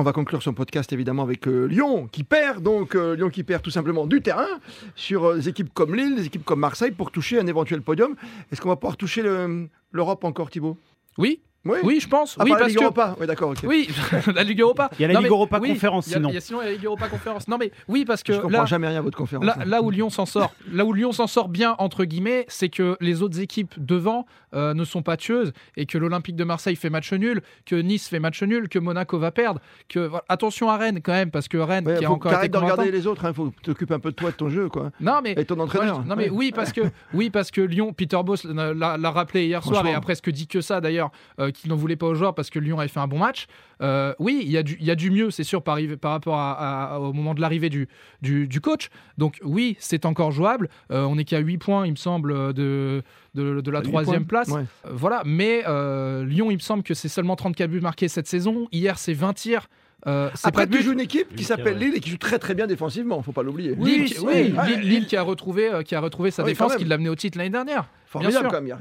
On 0.00 0.02
va 0.02 0.14
conclure 0.14 0.42
son 0.42 0.54
podcast 0.54 0.90
évidemment 0.94 1.24
avec 1.24 1.46
euh, 1.46 1.66
Lyon 1.66 2.08
qui 2.10 2.24
perd 2.24 2.62
donc 2.62 2.94
euh, 2.94 3.14
Lyon 3.16 3.28
qui 3.28 3.44
perd 3.44 3.60
tout 3.60 3.68
simplement 3.70 4.06
du 4.06 4.22
terrain 4.22 4.46
sur 4.94 5.26
euh, 5.26 5.34
des 5.36 5.50
équipes 5.50 5.74
comme 5.74 5.94
Lille, 5.94 6.16
des 6.16 6.24
équipes 6.24 6.42
comme 6.42 6.60
Marseille 6.60 6.90
pour 6.90 7.10
toucher 7.10 7.38
un 7.38 7.46
éventuel 7.46 7.82
podium. 7.82 8.14
Est-ce 8.50 8.62
qu'on 8.62 8.70
va 8.70 8.76
pouvoir 8.76 8.96
toucher 8.96 9.20
le- 9.20 9.68
l'Europe 9.92 10.24
encore, 10.24 10.48
Thibaut? 10.48 10.78
Oui, 11.18 11.40
Oui? 11.66 11.76
oui, 11.82 12.00
je 12.00 12.08
pense. 12.08 12.38
À 12.40 12.44
oui, 12.44 12.52
la 12.58 12.66
Ligue 12.66 12.78
que 12.78 12.82
Europa. 12.84 13.14
Oui, 13.20 13.26
d'accord. 13.26 13.50
ok. 13.50 13.58
oui, 13.64 13.90
la 14.34 14.42
Ligue 14.42 14.62
Europa. 14.62 14.88
Il 14.98 15.02
y 15.02 15.04
a 15.04 15.08
la 15.08 15.12
Non, 15.14 15.20
Ligue 15.20 15.26
mais 15.28 15.34
Europa 15.36 15.58
oui, 15.60 15.68
Conférence, 15.68 16.06
il 16.06 16.10
y 16.12 16.14
a- 16.14 16.16
sinon. 16.16 16.28
il 16.30 16.34
y 16.34 16.38
a 16.38 16.40
sinon 16.40 16.60
il 16.62 16.64
y 16.64 16.66
a 16.68 16.70
la 16.70 16.76
Ligue 16.76 16.86
Europa 16.86 17.08
Conférence. 17.08 17.46
Non 17.48 17.58
mais 17.58 17.70
oui 17.86 18.06
parce 18.06 18.22
que 18.22 18.32
Je 18.32 18.40
comprends 18.40 18.60
là, 18.60 18.64
jamais 18.64 18.88
rien 18.88 19.00
à 19.00 19.02
votre 19.02 19.18
conférence. 19.18 19.44
Là, 19.44 19.58
là 19.66 19.82
où 19.82 19.90
Lyon 19.90 20.08
s'en 20.08 20.24
sort, 20.24 20.54
là 20.72 20.86
où 20.86 20.94
Lyon 20.94 21.12
s'en 21.12 21.26
sort 21.26 21.50
bien 21.50 21.74
entre 21.78 22.06
guillemets, 22.06 22.46
c'est 22.48 22.70
que 22.70 22.96
les 23.02 23.20
autres 23.20 23.38
équipes 23.40 23.74
devant 23.76 24.24
euh, 24.54 24.74
ne 24.74 24.84
sont 24.84 25.02
pas 25.02 25.16
tueuses 25.16 25.52
et 25.76 25.86
que 25.86 25.98
l'Olympique 25.98 26.36
de 26.36 26.44
Marseille 26.44 26.76
fait 26.76 26.90
match 26.90 27.12
nul, 27.12 27.42
que 27.66 27.76
Nice 27.76 28.08
fait 28.08 28.18
match 28.20 28.42
nul, 28.42 28.68
que 28.68 28.78
Monaco 28.78 29.18
va 29.18 29.30
perdre. 29.30 29.60
Que 29.88 30.00
voilà. 30.00 30.24
attention 30.28 30.70
à 30.70 30.76
Rennes 30.76 31.00
quand 31.02 31.12
même 31.12 31.30
parce 31.30 31.48
que 31.48 31.56
Rennes 31.58 31.86
Ouais, 31.86 31.98
qui 31.98 32.04
a 32.04 32.08
faut 32.08 32.14
encore 32.14 32.32
t'arrêtes 32.32 32.52
de 32.52 32.58
regarder 32.58 32.90
les 32.90 33.06
autres. 33.06 33.24
Il 33.28 33.34
faut 33.34 33.50
que 33.50 33.56
tu 33.56 33.62
t'occupes 33.62 33.92
un 33.92 34.00
peu 34.00 34.10
de 34.10 34.16
toi, 34.16 34.30
de 34.30 34.36
ton 34.36 34.48
jeu, 34.48 34.68
quoi. 34.68 34.90
Non 35.00 35.20
mais 35.22 35.32
Et 35.32 35.44
ton 35.44 35.58
entraîneur. 35.60 35.94
moi, 35.96 36.02
je- 36.04 36.08
non 36.10 36.16
mais 36.16 36.28
Ouais. 36.30 36.36
oui 36.36 36.52
parce 36.54 36.72
que 36.72 36.80
oui 37.14 37.30
parce 37.30 37.50
que 37.50 37.60
Lyon, 37.60 37.92
Peter 37.92 38.18
Boss 38.24 38.44
l'a 38.44 39.10
rappelé 39.10 39.46
hier 39.46 39.62
soir 39.62 39.86
et 39.86 39.94
a 39.94 40.00
presque 40.00 40.30
dit 40.30 40.46
que 40.46 40.60
ça 40.60 40.80
d'ailleurs 40.80 41.10
euh, 41.38 41.50
qu'il 41.50 41.70
n'en 41.70 41.76
voulait 41.76 41.96
pas 41.96 42.06
aux 42.06 42.14
joueurs 42.14 42.34
parce 42.34 42.50
que 42.50 42.58
Lyon 42.58 42.78
avait 42.78 42.88
fait 42.88 43.00
un 43.00 43.06
bon 43.08 43.18
match. 43.18 43.46
Euh, 43.82 44.12
oui, 44.18 44.40
il 44.44 44.50
y 44.50 44.58
a 44.58 44.62
du 44.62 44.76
il 44.80 44.86
y 44.86 44.90
a 44.90 44.94
du 44.94 45.10
mieux 45.10 45.30
c'est 45.30 45.44
sûr 45.44 45.62
par, 45.62 45.78
rapport 46.02 46.36
à- 46.36 46.94
à- 46.94 46.98
au 46.98 47.12
moment 47.12 47.34
de 47.34 47.40
l'arrivée 47.40 47.70
du, 47.70 47.88
du 48.20 48.46
du 48.46 48.60
coach. 48.60 48.88
Donc 49.18 49.38
oui 49.42 49.76
c'est 49.78 50.04
encore 50.04 50.32
jouable. 50.32 50.68
Euh, 50.92 51.04
on 51.04 51.16
est 51.18 51.24
qu'à 51.24 51.38
8 51.38 51.58
points 51.58 51.86
il 51.86 51.92
me 51.92 51.96
semble 51.96 52.52
de 52.52 53.02
de, 53.34 53.60
de 53.60 53.70
la 53.70 53.80
troisième 53.82 54.24
place. 54.26 54.48
Ouais. 54.48 54.62
Euh, 54.86 54.90
voilà 54.92 55.22
mais 55.24 55.62
euh, 55.66 56.24
Lyon 56.26 56.50
il 56.50 56.54
me 56.56 56.60
semble 56.60 56.82
que 56.82 56.94
c'est 56.94 57.08
seulement 57.08 57.36
34 57.36 57.70
buts 57.70 57.80
marqués 57.80 58.08
cette 58.08 58.26
saison. 58.26 58.68
Hier 58.72 58.98
c'est 58.98 59.14
20 59.14 59.32
tirs. 59.34 59.68
Euh, 60.06 60.30
c'est 60.34 60.48
Après, 60.48 60.66
tu 60.66 60.82
joues 60.82 60.92
une 60.92 61.00
équipe 61.00 61.34
qui 61.36 61.44
s'appelle. 61.44 61.76
Lille 61.76 61.92
et 61.94 62.00
qui 62.00 62.08
joue 62.08 62.16
très 62.16 62.38
très 62.38 62.54
bien 62.54 62.66
défensivement. 62.66 63.20
Faut 63.22 63.32
pas 63.32 63.42
l'oublier. 63.42 63.74
Lille, 63.74 64.08
Oui, 64.22 64.54
Ah, 64.56 64.66
Lille- 64.66 65.04
qui 65.06 65.14
a 65.14 65.20
retrouvé, 65.22 65.70
euh, 65.70 65.82
qui 65.82 65.94
a 65.94 66.00
retrouvé 66.00 66.30
sa 66.30 66.42
Oui, 66.42 66.54
quand 66.54 66.64
défense, 66.66 66.76
qui 66.78 66.86
l'a 66.86 66.94
amené 66.94 67.10
au 67.10 67.14
titre 67.14 67.36
l'année 67.36 67.50
dernière. 67.50 67.84
Formidable 68.10 68.48
quand 68.50 68.60
même. 68.60 68.76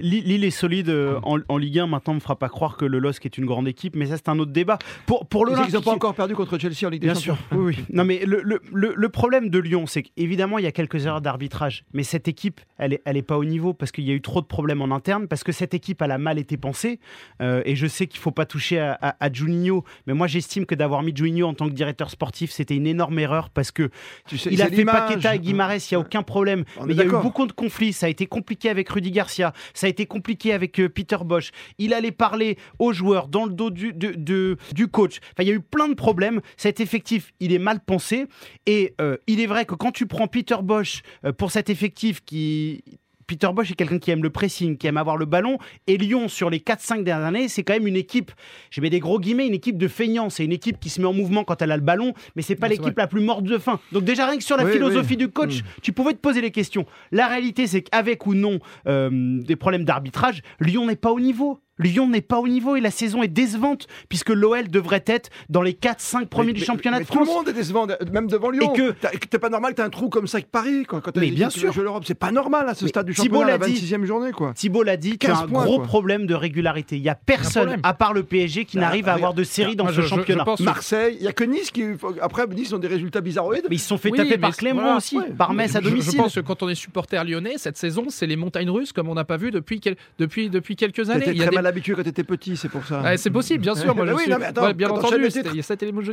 Lille, 0.00 0.44
est 0.44 0.50
solide 0.50 0.88
euh, 0.88 1.18
en, 1.24 1.38
en 1.48 1.58
Ligue 1.58 1.78
1. 1.80 1.86
Maintenant, 1.86 2.12
on 2.12 2.14
ne 2.14 2.20
me 2.20 2.22
fera 2.22 2.36
pas 2.38 2.48
croire 2.48 2.76
que 2.78 2.86
le 2.86 2.98
LOSC 2.98 3.26
est 3.26 3.36
une 3.36 3.44
grande 3.44 3.68
équipe, 3.68 3.94
mais 3.96 4.06
ça, 4.06 4.16
c'est 4.16 4.30
un 4.30 4.38
autre 4.38 4.52
débat. 4.52 4.78
Pour, 5.04 5.26
pour 5.26 5.42
Ils 5.46 5.52
l'Olympique. 5.52 5.74
n'ont 5.74 5.80
pas 5.82 5.90
encore 5.92 6.14
perdu 6.14 6.34
contre 6.34 6.58
Chelsea 6.58 6.86
en 6.86 6.88
Ligue 6.88 7.02
des 7.02 7.08
Bien 7.08 7.14
Champions. 7.14 7.36
sûr, 7.50 7.58
oui, 7.58 7.74
oui. 7.76 7.84
Non, 7.92 8.04
mais 8.04 8.24
le, 8.24 8.40
le- 8.42 8.60
le- 8.72 8.94
le 8.96 9.08
problème 9.10 9.50
de 9.50 9.58
Lyon, 9.58 9.86
c'est 9.86 10.02
qu'évidemment, 10.04 10.56
il 10.58 10.64
y 10.64 10.66
a 10.68 10.72
quelques 10.72 11.04
erreurs 11.04 11.20
d'arbitrage. 11.20 11.84
Mais 11.92 12.02
cette 12.02 12.28
équipe, 12.28 12.62
elle 12.78 12.92
n'est 12.92 13.02
elle 13.04 13.18
est 13.18 13.22
pas 13.22 13.36
au 13.36 13.44
niveau 13.44 13.74
parce 13.74 13.92
qu'il 13.92 14.04
y 14.04 14.10
a 14.10 14.14
eu 14.14 14.22
trop 14.22 14.40
de 14.40 14.46
problèmes 14.46 14.80
en 14.80 14.90
interne, 14.94 15.28
parce 15.28 15.44
que 15.44 15.52
cette 15.52 15.74
équipe, 15.74 16.00
elle 16.00 16.10
a 16.12 16.18
mal 16.18 16.38
été 16.38 16.56
pensée. 16.56 16.98
Euh, 17.42 17.60
et 17.66 17.76
je 17.76 17.86
sais 17.86 18.06
qu'il 18.06 18.20
ne 18.20 18.22
faut 18.22 18.30
pas 18.30 18.46
toucher 18.46 18.78
à, 18.80 18.96
à, 19.02 19.16
à 19.26 19.30
Juninho, 19.30 19.84
mais 20.06 20.14
moi, 20.14 20.28
j'estime 20.28 20.64
que 20.64 20.74
d'avoir 20.74 21.02
mis 21.02 21.14
Juninho 21.14 21.46
en 21.46 21.52
tant 21.52 21.68
que 21.68 21.74
directeur 21.74 22.08
sportif, 22.08 22.50
c'était 22.50 22.76
une 22.76 22.86
énorme 22.86 23.18
erreur 23.18 23.50
parce 23.50 23.70
que 23.70 23.90
Tu 24.26 24.38
sais, 24.38 24.48
il 24.50 24.62
a 24.62 24.68
fait. 24.68 24.86
Paqueta 24.86 25.34
et 25.34 25.38
Guimarães, 25.40 25.76
il 25.90 25.94
n'y 25.94 25.96
a 25.96 26.00
aucun 26.00 26.22
problème. 26.22 26.64
On 26.78 26.86
Mais 26.86 26.94
il 26.94 26.96
y 26.96 27.02
a 27.02 27.04
eu 27.04 27.10
beaucoup 27.10 27.46
de 27.46 27.52
conflits. 27.52 27.92
Ça 27.92 28.06
a 28.06 28.08
été 28.08 28.24
compliqué 28.26 28.45
avec 28.64 28.88
Rudy 28.88 29.10
Garcia. 29.10 29.52
Ça 29.74 29.86
a 29.86 29.90
été 29.90 30.06
compliqué 30.06 30.52
avec 30.52 30.80
euh, 30.80 30.88
Peter 30.88 31.18
Bosch. 31.24 31.50
Il 31.78 31.92
allait 31.92 32.12
parler 32.12 32.56
aux 32.78 32.92
joueurs 32.92 33.28
dans 33.28 33.44
le 33.44 33.52
dos 33.52 33.70
du 33.70 34.88
coach. 34.88 35.18
Enfin, 35.32 35.42
il 35.42 35.48
y 35.48 35.50
a 35.50 35.54
eu 35.54 35.60
plein 35.60 35.88
de 35.88 35.94
problèmes. 35.94 36.40
Cet 36.56 36.80
effectif, 36.80 37.32
il 37.40 37.52
est 37.52 37.58
mal 37.58 37.80
pensé. 37.80 38.26
Et 38.66 38.94
euh, 39.00 39.16
il 39.26 39.40
est 39.40 39.46
vrai 39.46 39.64
que 39.64 39.74
quand 39.74 39.92
tu 39.92 40.06
prends 40.06 40.28
Peter 40.28 40.56
Bosch 40.62 41.02
euh, 41.24 41.32
pour 41.32 41.50
cet 41.50 41.70
effectif 41.70 42.24
qui. 42.24 42.82
Peter 43.26 43.48
Bosch 43.54 43.70
est 43.70 43.74
quelqu'un 43.74 43.98
qui 43.98 44.10
aime 44.10 44.22
le 44.22 44.30
pressing, 44.30 44.76
qui 44.76 44.86
aime 44.86 44.96
avoir 44.96 45.16
le 45.16 45.24
ballon. 45.24 45.58
Et 45.86 45.96
Lyon, 45.96 46.28
sur 46.28 46.48
les 46.50 46.58
4-5 46.60 47.02
dernières 47.02 47.26
années, 47.26 47.48
c'est 47.48 47.62
quand 47.64 47.72
même 47.74 47.86
une 47.86 47.96
équipe, 47.96 48.30
je 48.70 48.80
mets 48.80 48.90
des 48.90 49.00
gros 49.00 49.18
guillemets, 49.18 49.46
une 49.46 49.54
équipe 49.54 49.78
de 49.78 49.88
feignants. 49.88 50.30
C'est 50.30 50.44
une 50.44 50.52
équipe 50.52 50.78
qui 50.78 50.88
se 50.90 51.00
met 51.00 51.06
en 51.06 51.12
mouvement 51.12 51.42
quand 51.44 51.60
elle 51.62 51.72
a 51.72 51.76
le 51.76 51.82
ballon, 51.82 52.12
mais 52.36 52.42
c'est 52.42 52.54
pas 52.56 52.68
l'équipe 52.68 52.96
la 52.96 53.06
plus 53.06 53.20
morte 53.20 53.44
de 53.44 53.58
faim. 53.58 53.80
Donc 53.92 54.04
déjà, 54.04 54.26
rien 54.26 54.36
que 54.38 54.44
sur 54.44 54.56
la 54.56 54.64
Oui, 54.64 54.72
philosophie 54.72 55.10
oui. 55.10 55.16
du 55.16 55.28
coach, 55.28 55.62
Mm. 55.62 55.64
tu 55.82 55.92
pouvais 55.92 56.12
te 56.12 56.18
poser 56.18 56.40
les 56.40 56.50
questions. 56.50 56.86
La 57.12 57.26
réalité, 57.26 57.66
c'est 57.66 57.82
qu'avec 57.82 58.26
ou 58.26 58.34
non 58.34 58.58
euh, 58.86 59.10
des 59.42 59.56
problèmes 59.56 59.84
d'arbitrage, 59.84 60.42
Lyon 60.60 60.86
n'est 60.86 60.96
pas 60.96 61.10
au 61.10 61.20
niveau. 61.20 61.60
Lyon 61.78 62.08
n'est 62.08 62.20
pas 62.22 62.38
au 62.38 62.48
niveau 62.48 62.76
et 62.76 62.80
la 62.80 62.90
saison 62.90 63.22
est 63.22 63.28
décevante 63.28 63.86
puisque 64.08 64.30
l'OL 64.30 64.68
devrait 64.68 65.04
être 65.06 65.30
dans 65.48 65.62
les 65.62 65.72
4-5 65.74 66.26
premiers 66.26 66.46
Mais- 66.48 66.52
du 66.54 66.60
mais- 66.60 66.66
championnat 66.66 66.98
mais 66.98 67.04
de 67.04 67.08
Tout 67.10 67.18
le 67.18 67.24
France. 67.24 67.36
monde 67.36 67.48
est 67.48 67.52
décevant, 67.52 67.86
même 68.12 68.26
devant 68.28 68.50
Lyon. 68.50 68.72
Et 68.74 68.76
que- 68.76 68.94
T'es 69.26 69.38
pas 69.38 69.48
normal 69.50 69.72
que 69.72 69.76
t'as 69.76 69.84
un 69.84 69.90
trou 69.90 70.08
comme 70.08 70.26
ça 70.26 70.38
avec 70.38 70.50
Paris 70.50 70.84
quand, 70.88 71.00
quand 71.00 71.12
t'as 71.12 71.20
Mais 71.20 71.30
bien 71.30 71.50
sûr. 71.50 71.72
l'Europe. 71.82 72.04
C'est 72.06 72.14
pas 72.14 72.30
normal 72.32 72.68
à 72.68 72.74
ce 72.74 72.84
Mais 72.84 72.88
stade 72.90 73.06
du 73.06 73.12
championnat, 73.14 73.46
la 73.46 73.58
l'a 73.58 73.66
dit. 73.66 73.72
26e 73.74 74.04
journée, 74.04 74.32
quoi. 74.32 74.52
Thibaut 74.54 74.82
l'a 74.82 74.96
dit, 74.96 75.18
tu 75.18 75.26
as 75.26 75.30
15 75.30 75.42
un 75.42 75.46
points, 75.48 75.64
gros 75.64 75.76
quoi. 75.78 75.84
problème 75.86 76.26
de 76.26 76.34
régularité. 76.34 76.96
Il 76.96 77.02
y 77.02 77.08
a 77.08 77.14
personne, 77.14 77.76
à 77.82 77.94
part 77.94 78.14
le 78.14 78.22
PSG, 78.22 78.64
qui 78.64 78.76
Bah, 78.76 78.82
n'arrive 78.82 79.08
à 79.08 79.12
avoir 79.14 79.34
de 79.34 79.44
série 79.44 79.76
dans 79.76 79.86
ce 79.88 79.92
je- 79.92 80.00
je- 80.02 80.06
je 80.06 80.14
championnat. 80.14 80.44
Marseille, 80.60 81.16
il 81.20 81.24
y 81.24 81.28
a 81.28 81.32
que 81.32 81.44
Nice 81.44 81.70
qui. 81.70 81.84
Après, 82.20 82.46
Nice 82.46 82.72
ont 82.72 82.78
des 82.78 82.88
résultats 82.88 83.20
bizarroïdes. 83.20 83.66
Mais 83.68 83.76
ils 83.76 83.80
se 83.80 83.88
sont 83.88 83.98
fait 83.98 84.10
Oui, 84.10 84.16
taper 84.18 84.38
par 84.38 84.52
voilà, 84.72 84.96
aussi, 84.96 85.18
ouais. 85.18 85.30
par 85.36 85.52
Metz 85.52 85.74
à 85.76 85.80
domicile. 85.80 86.12
Je 86.12 86.16
pense 86.16 86.34
que 86.34 86.40
quand 86.40 86.62
on 86.62 86.68
est 86.68 86.74
supporter 86.74 87.22
lyonnais, 87.24 87.54
cette 87.58 87.76
saison, 87.76 88.06
c'est 88.08 88.26
les 88.26 88.36
montagnes 88.36 88.70
russes 88.70 88.92
comme 88.92 89.08
on 89.08 89.14
n'a 89.14 89.24
pas 89.24 89.36
vu 89.36 89.50
depuis, 89.50 89.80
depuis, 90.18 90.48
depuis 90.48 90.76
quelques 90.76 91.10
années. 91.10 91.22
été 91.22 91.30
Il 91.32 91.36
y 91.38 91.42
a 91.42 91.46
très 91.46 91.50
des 91.56 91.56
mal 91.66 91.74
l'habitué 91.74 91.94
quand 91.94 92.02
t'étais 92.02 92.24
petit, 92.24 92.56
c'est 92.56 92.68
pour 92.68 92.84
ça. 92.84 93.02
Ouais, 93.02 93.16
c'est 93.16 93.30
possible, 93.30 93.60
bien 93.62 93.74
sûr. 93.74 93.94
Moi, 93.94 94.04
Bah 94.06 94.10
je 94.12 94.16
oui, 94.16 94.22
suis- 94.22 94.30
non, 94.30 94.38
mais 94.38 94.46
attends, 94.46 94.64
ouais, 94.64 94.74
bien 94.74 94.88
entendu, 94.90 95.30
c'était- 95.30 95.50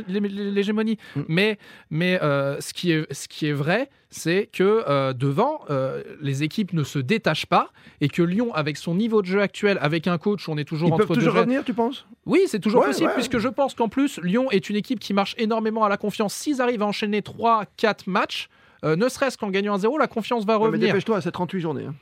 l'hégémonie. 0.08 0.98
Mm. 1.16 1.20
Mais, 1.28 1.58
mais 1.90 2.20
euh, 2.22 2.60
ce, 2.60 2.72
qui 2.72 2.92
est, 2.92 3.12
ce 3.12 3.28
qui 3.28 3.46
est 3.46 3.52
vrai, 3.52 3.90
c'est 4.10 4.48
que 4.52 4.84
euh, 4.88 5.12
devant, 5.12 5.60
euh, 5.70 6.02
les 6.20 6.42
équipes 6.42 6.72
ne 6.72 6.84
se 6.84 6.98
détachent 6.98 7.46
pas 7.46 7.70
et 8.00 8.08
que 8.08 8.22
Lyon, 8.22 8.52
avec 8.54 8.76
son 8.76 8.94
niveau 8.94 9.22
de 9.22 9.26
jeu 9.26 9.40
actuel, 9.40 9.78
avec 9.80 10.06
un 10.06 10.18
coach, 10.18 10.48
on 10.48 10.56
est 10.56 10.64
toujours 10.64 10.88
Ils 10.88 10.92
entre 10.92 11.06
peuvent 11.06 11.16
deux 11.16 11.22
toujours 11.24 11.34
revenir, 11.34 11.64
tu 11.64 11.74
penses? 11.74 12.06
Oui, 12.26 12.42
c'est 12.46 12.60
toujours 12.60 12.82
Ouais, 12.82 12.88
possible, 12.88 13.08
ouais. 13.08 13.14
puisque 13.14 13.38
je 13.38 13.48
pense 13.48 13.74
qu'en 13.74 13.88
plus, 13.88 14.20
Lyon 14.22 14.50
est 14.50 14.68
une 14.70 14.76
équipe 14.76 15.00
qui 15.00 15.14
marche 15.14 15.34
énormément 15.38 15.84
à 15.84 15.88
la 15.88 15.96
confiance. 15.96 16.34
S'ils 16.34 16.60
arrivent 16.60 16.82
à 16.82 16.86
enchaîner 16.86 17.20
3-4 17.22 18.08
matchs, 18.08 18.48
euh, 18.84 18.96
ne 18.96 19.08
serait-ce 19.08 19.36
qu'en 19.38 19.50
gagnant 19.50 19.76
1-0, 19.76 19.98
la 19.98 20.06
confiance 20.06 20.44
va 20.44 20.54
Ouais, 20.54 20.60
Mais 20.60 20.66
revenir. 20.66 20.86
dépêche-toi, 20.88 21.20
c'est 21.20 21.32
38 21.32 21.60
journées. 21.60 21.86
hein. 21.86 21.94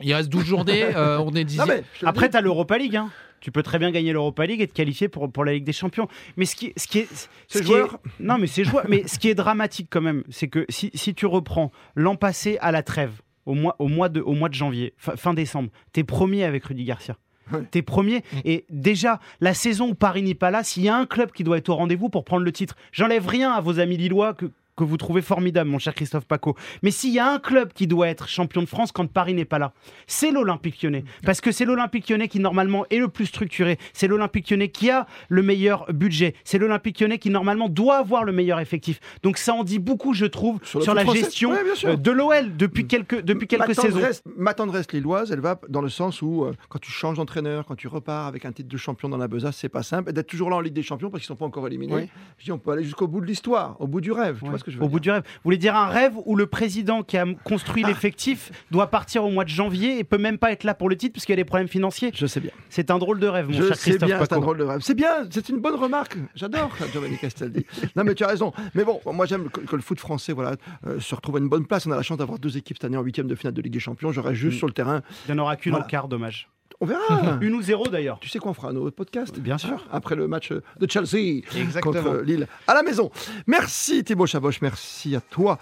Il 0.00 0.12
reste 0.14 0.28
12 0.30 0.44
journées, 0.44 0.82
euh, 0.96 1.18
on 1.18 1.32
est 1.34 1.44
10 1.44 1.58
Non, 1.58 1.64
mais, 1.68 1.84
je 1.94 2.00
te 2.00 2.04
le 2.04 2.08
Après, 2.08 2.30
tu 2.30 2.36
as 2.36 2.40
l'Europa 2.40 2.78
League. 2.78 2.96
hein. 2.96 3.10
Tu 3.40 3.50
peux 3.50 3.62
très 3.64 3.78
bien 3.80 3.90
gagner 3.90 4.12
l'Europa 4.12 4.46
League 4.46 4.60
et 4.60 4.68
te 4.68 4.72
qualifier 4.72 5.08
pour, 5.08 5.30
pour 5.30 5.44
la 5.44 5.52
Ligue 5.52 5.64
des 5.64 5.72
Champions. 5.72 6.06
Mais 6.36 6.44
ce 6.44 6.54
qui, 6.54 6.72
ce 6.76 6.86
qui 6.86 7.00
est. 7.00 7.08
Ce 7.48 7.58
qui 7.58 7.64
est- 7.64 7.66
joueur. 7.66 7.98
Non, 8.20 8.38
mais 8.38 8.46
c'est 8.46 8.62
joueur. 8.64 8.84
mais 8.88 9.06
ce 9.08 9.18
qui 9.18 9.28
est 9.28 9.34
dramatique 9.34 9.88
quand 9.90 10.00
même, 10.00 10.22
c'est 10.30 10.46
que 10.46 10.64
si, 10.68 10.90
si 10.94 11.12
tu 11.12 11.26
reprends 11.26 11.72
l'an 11.96 12.14
passé 12.14 12.56
à 12.60 12.70
la 12.70 12.84
trêve, 12.84 13.20
au 13.44 13.54
mois, 13.54 13.74
au 13.80 13.88
mois, 13.88 14.08
de, 14.08 14.20
au 14.20 14.32
mois 14.34 14.48
de 14.48 14.54
janvier, 14.54 14.94
fin, 14.96 15.16
fin 15.16 15.34
décembre, 15.34 15.70
t'es 15.92 16.04
premier 16.04 16.44
avec 16.44 16.64
Rudy 16.66 16.84
Garcia. 16.84 17.16
Ouais. 17.52 17.62
T'es 17.72 17.82
premier. 17.82 18.18
Mm. 18.18 18.38
Et 18.44 18.64
déjà, 18.70 19.18
la 19.40 19.54
saison 19.54 19.88
où 19.88 19.94
Paris 19.94 20.22
n'est 20.22 20.34
pas 20.36 20.52
là, 20.52 20.62
s'il 20.62 20.84
y 20.84 20.88
a 20.88 20.96
un 20.96 21.04
club 21.06 21.32
qui 21.32 21.42
doit 21.42 21.58
être 21.58 21.68
au 21.68 21.74
rendez-vous 21.74 22.08
pour 22.08 22.24
prendre 22.24 22.44
le 22.44 22.52
titre, 22.52 22.76
j'enlève 22.92 23.26
rien 23.26 23.50
à 23.50 23.60
vos 23.60 23.80
amis 23.80 23.96
lillois 23.96 24.34
que, 24.34 24.46
que 24.76 24.84
vous 24.84 24.96
trouvez 24.96 25.20
formidable, 25.22 25.68
mon 25.68 25.78
cher 25.78 25.94
Christophe 25.94 26.24
Paco. 26.24 26.56
Mais 26.82 26.90
s'il 26.90 27.12
y 27.12 27.18
a 27.18 27.30
un 27.30 27.38
club 27.38 27.72
qui 27.72 27.86
doit 27.86 28.08
être 28.08 28.28
champion 28.28 28.62
de 28.62 28.66
France 28.66 28.90
quand 28.92 29.06
Paris 29.06 29.34
n'est 29.34 29.44
pas 29.44 29.58
là, 29.58 29.72
c'est 30.06 30.30
l'Olympique 30.30 30.82
lyonnais. 30.82 31.04
Parce 31.24 31.40
que 31.40 31.52
c'est 31.52 31.64
l'Olympique 31.64 32.08
lyonnais 32.08 32.28
qui, 32.28 32.40
normalement, 32.40 32.84
est 32.90 32.98
le 32.98 33.08
plus 33.08 33.26
structuré. 33.26 33.78
C'est 33.92 34.08
l'Olympique 34.08 34.50
lyonnais 34.50 34.68
qui 34.70 34.90
a 34.90 35.06
le 35.28 35.42
meilleur 35.42 35.86
budget. 35.92 36.34
C'est 36.44 36.58
l'Olympique 36.58 36.98
lyonnais 37.00 37.18
qui, 37.18 37.28
normalement, 37.30 37.68
doit 37.68 37.96
avoir 37.98 38.24
le 38.24 38.32
meilleur 38.32 38.60
effectif. 38.60 39.00
Donc 39.22 39.36
ça 39.38 39.52
en 39.54 39.62
dit 39.64 39.78
beaucoup, 39.78 40.14
je 40.14 40.24
trouve, 40.26 40.58
Sur 40.64 40.94
la 40.94 41.02
français. 41.02 41.20
gestion 41.20 41.50
Ouais, 41.52 41.58
euh, 41.84 41.96
de 41.96 42.10
l'OL 42.10 42.56
depuis 42.56 42.86
quelques, 42.86 43.20
depuis 43.22 43.46
quelques 43.46 43.68
ma 43.68 43.74
saisons. 43.74 44.00
ma 44.36 44.54
tendresse 44.54 44.90
lilloise, 44.92 45.32
elle 45.32 45.40
va 45.40 45.60
dans 45.68 45.82
le 45.82 45.88
sens 45.90 46.22
où 46.22 46.44
euh, 46.44 46.52
quand 46.70 46.78
tu 46.78 46.90
changes 46.90 47.18
d'entraîneur, 47.18 47.66
quand 47.66 47.74
tu 47.76 47.88
repars 47.88 48.26
avec 48.26 48.44
un 48.46 48.52
titre 48.52 48.68
de 48.70 48.76
champion 48.78 49.08
dans 49.10 49.18
la 49.18 49.28
besace, 49.28 49.56
c'est 49.56 49.68
pas 49.68 49.82
simple. 49.82 50.10
Et 50.10 50.12
D'être 50.14 50.28
toujours 50.28 50.48
là 50.50 50.56
en 50.56 50.60
Ligue 50.60 50.72
des 50.74 50.82
Champions 50.82 51.10
parce 51.10 51.20
qu'ils 51.22 51.28
sont 51.28 51.36
pas 51.36 51.44
encore 51.44 51.66
éliminés. 51.66 51.94
Oui. 51.94 52.08
Je 52.38 52.44
dis, 52.44 52.52
on 52.52 52.58
peut 52.58 52.70
aller 52.70 52.84
jusqu'au 52.84 53.06
bout 53.06 53.20
de 53.20 53.26
l'histoire, 53.26 53.76
au 53.80 53.86
bout 53.86 54.00
du 54.00 54.12
rêve. 54.12 54.38
Tu 54.38 54.44
Ouais. 54.44 54.50
vois 54.50 54.61
ce 54.62 54.66
que 54.66 54.70
je 54.70 54.78
veux 54.78 54.82
Au 54.82 54.86
dire 54.86 54.92
bout 54.92 55.00
du 55.00 55.10
rêve. 55.10 55.22
Vous 55.24 55.40
voulez 55.44 55.56
dire 55.58 55.76
un 55.76 55.88
rêve 55.88 56.14
où 56.24 56.34
le 56.36 56.46
président 56.46 57.02
qui 57.02 57.18
a 57.18 57.26
construit 57.44 57.82
l'effectif 57.84 58.50
doit 58.70 58.86
partir 58.88 59.24
au 59.24 59.30
mois 59.30 59.44
de 59.44 59.48
janvier 59.50 59.98
et 59.98 60.04
peut 60.04 60.18
même 60.18 60.38
pas 60.38 60.52
être 60.52 60.64
là 60.64 60.74
pour 60.74 60.88
le 60.88 60.96
titre 60.96 61.14
parce 61.14 61.24
qu'il 61.26 61.32
y 61.32 61.34
a 61.34 61.36
des 61.36 61.44
problèmes 61.44 61.68
financiers? 61.68 62.10
Je 62.14 62.26
sais 62.26 62.40
bien. 62.40 62.50
C'est 62.70 62.90
un 62.90 62.98
drôle 62.98 63.18
de 63.20 63.26
rêve, 63.26 63.48
mon 63.48 63.52
Je 63.52 63.66
cher 63.66 63.76
sais 63.76 63.90
Christophe 63.90 64.08
bien, 64.08 64.18
c'est 64.20 64.32
un 64.32 64.40
drôle 64.40 64.58
de 64.58 64.64
rêve. 64.64 64.80
C'est 64.82 64.94
bien, 64.94 65.26
c'est 65.30 65.48
une 65.48 65.58
bonne 65.58 65.74
remarque. 65.74 66.16
J'adore 66.34 66.70
Giovanni 66.92 67.18
Castaldi. 67.18 67.66
Non, 67.96 68.04
mais 68.04 68.14
tu 68.14 68.24
as 68.24 68.28
raison. 68.28 68.52
Mais 68.74 68.84
bon, 68.84 69.00
moi 69.12 69.26
j'aime 69.26 69.50
que, 69.50 69.60
que 69.60 69.76
le 69.76 69.82
foot 69.82 69.98
français 70.00 70.32
voilà, 70.32 70.54
euh, 70.86 71.00
se 71.00 71.14
retrouve 71.14 71.36
à 71.36 71.38
une 71.40 71.48
bonne 71.48 71.66
place. 71.66 71.86
On 71.86 71.90
a 71.90 71.96
la 71.96 72.02
chance 72.02 72.18
d'avoir 72.18 72.38
deux 72.38 72.56
équipes 72.56 72.76
cette 72.78 72.84
année 72.84 72.96
en 72.96 73.02
huitième 73.02 73.26
de 73.26 73.34
finale 73.34 73.54
de 73.54 73.62
Ligue 73.62 73.72
des 73.72 73.80
Champions. 73.80 74.12
J'aurais 74.12 74.34
juste 74.34 74.56
Mm. 74.56 74.58
sur 74.58 74.66
le 74.68 74.72
terrain. 74.72 75.02
Il 75.28 75.34
n'y 75.34 75.40
en 75.40 75.42
aura 75.42 75.56
qu'une 75.56 75.72
Voilà. 75.72 75.84
en 75.84 75.88
quart, 75.88 76.08
dommage. 76.08 76.48
On 76.82 76.84
verra. 76.84 77.38
Une 77.40 77.54
ou 77.54 77.62
zéro 77.62 77.86
d'ailleurs. 77.86 78.18
tu 78.18 78.28
sais 78.28 78.40
quoi, 78.40 78.50
on 78.50 78.54
fera 78.54 78.70
un 78.70 78.76
autre 78.76 78.96
podcast 78.96 79.38
Bien 79.38 79.56
sûr. 79.56 79.86
Après 79.92 80.16
le 80.16 80.26
match 80.26 80.50
de 80.52 80.90
Chelsea 80.90 81.42
Exactement. 81.56 81.94
contre 82.02 82.22
Lille 82.22 82.48
à 82.66 82.74
la 82.74 82.82
maison. 82.82 83.10
Merci 83.46 84.02
Thibaut 84.02 84.26
Chaboch, 84.26 84.60
merci 84.60 85.14
à 85.14 85.20
toi. 85.20 85.58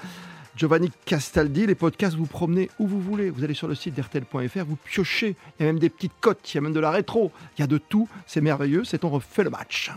Giovanni 0.57 0.91
Castaldi, 1.05 1.67
les 1.67 1.75
podcasts, 1.75 2.17
vous 2.17 2.27
promenez 2.27 2.71
où 2.79 2.87
vous 2.87 3.01
voulez. 3.01 3.29
Vous 3.29 3.45
allez 3.45 3.55
sur 3.55 3.69
le 3.69 3.75
site 3.75 3.95
d'RTL.fr, 3.95 4.65
vous 4.67 4.77
piochez. 4.77 5.37
Il 5.59 5.63
y 5.63 5.65
a 5.65 5.67
même 5.67 5.79
des 5.79 5.91
petites 5.91 6.13
cotes, 6.21 6.53
il 6.53 6.57
y 6.57 6.59
a 6.59 6.61
même 6.63 6.73
de 6.73 6.81
la 6.81 6.91
rétro. 6.91 7.31
Il 7.57 7.61
y 7.61 7.65
a 7.65 7.67
de 7.67 7.79
tout. 7.79 8.09
C'est 8.27 8.41
merveilleux. 8.41 8.85
C'est 8.85 9.05
on 9.05 9.11
refait 9.11 9.45
le 9.45 9.51
match. 9.51 9.91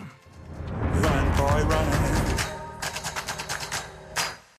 Run, 1.02 1.38
boy, 1.38 1.64
run. 1.64 2.23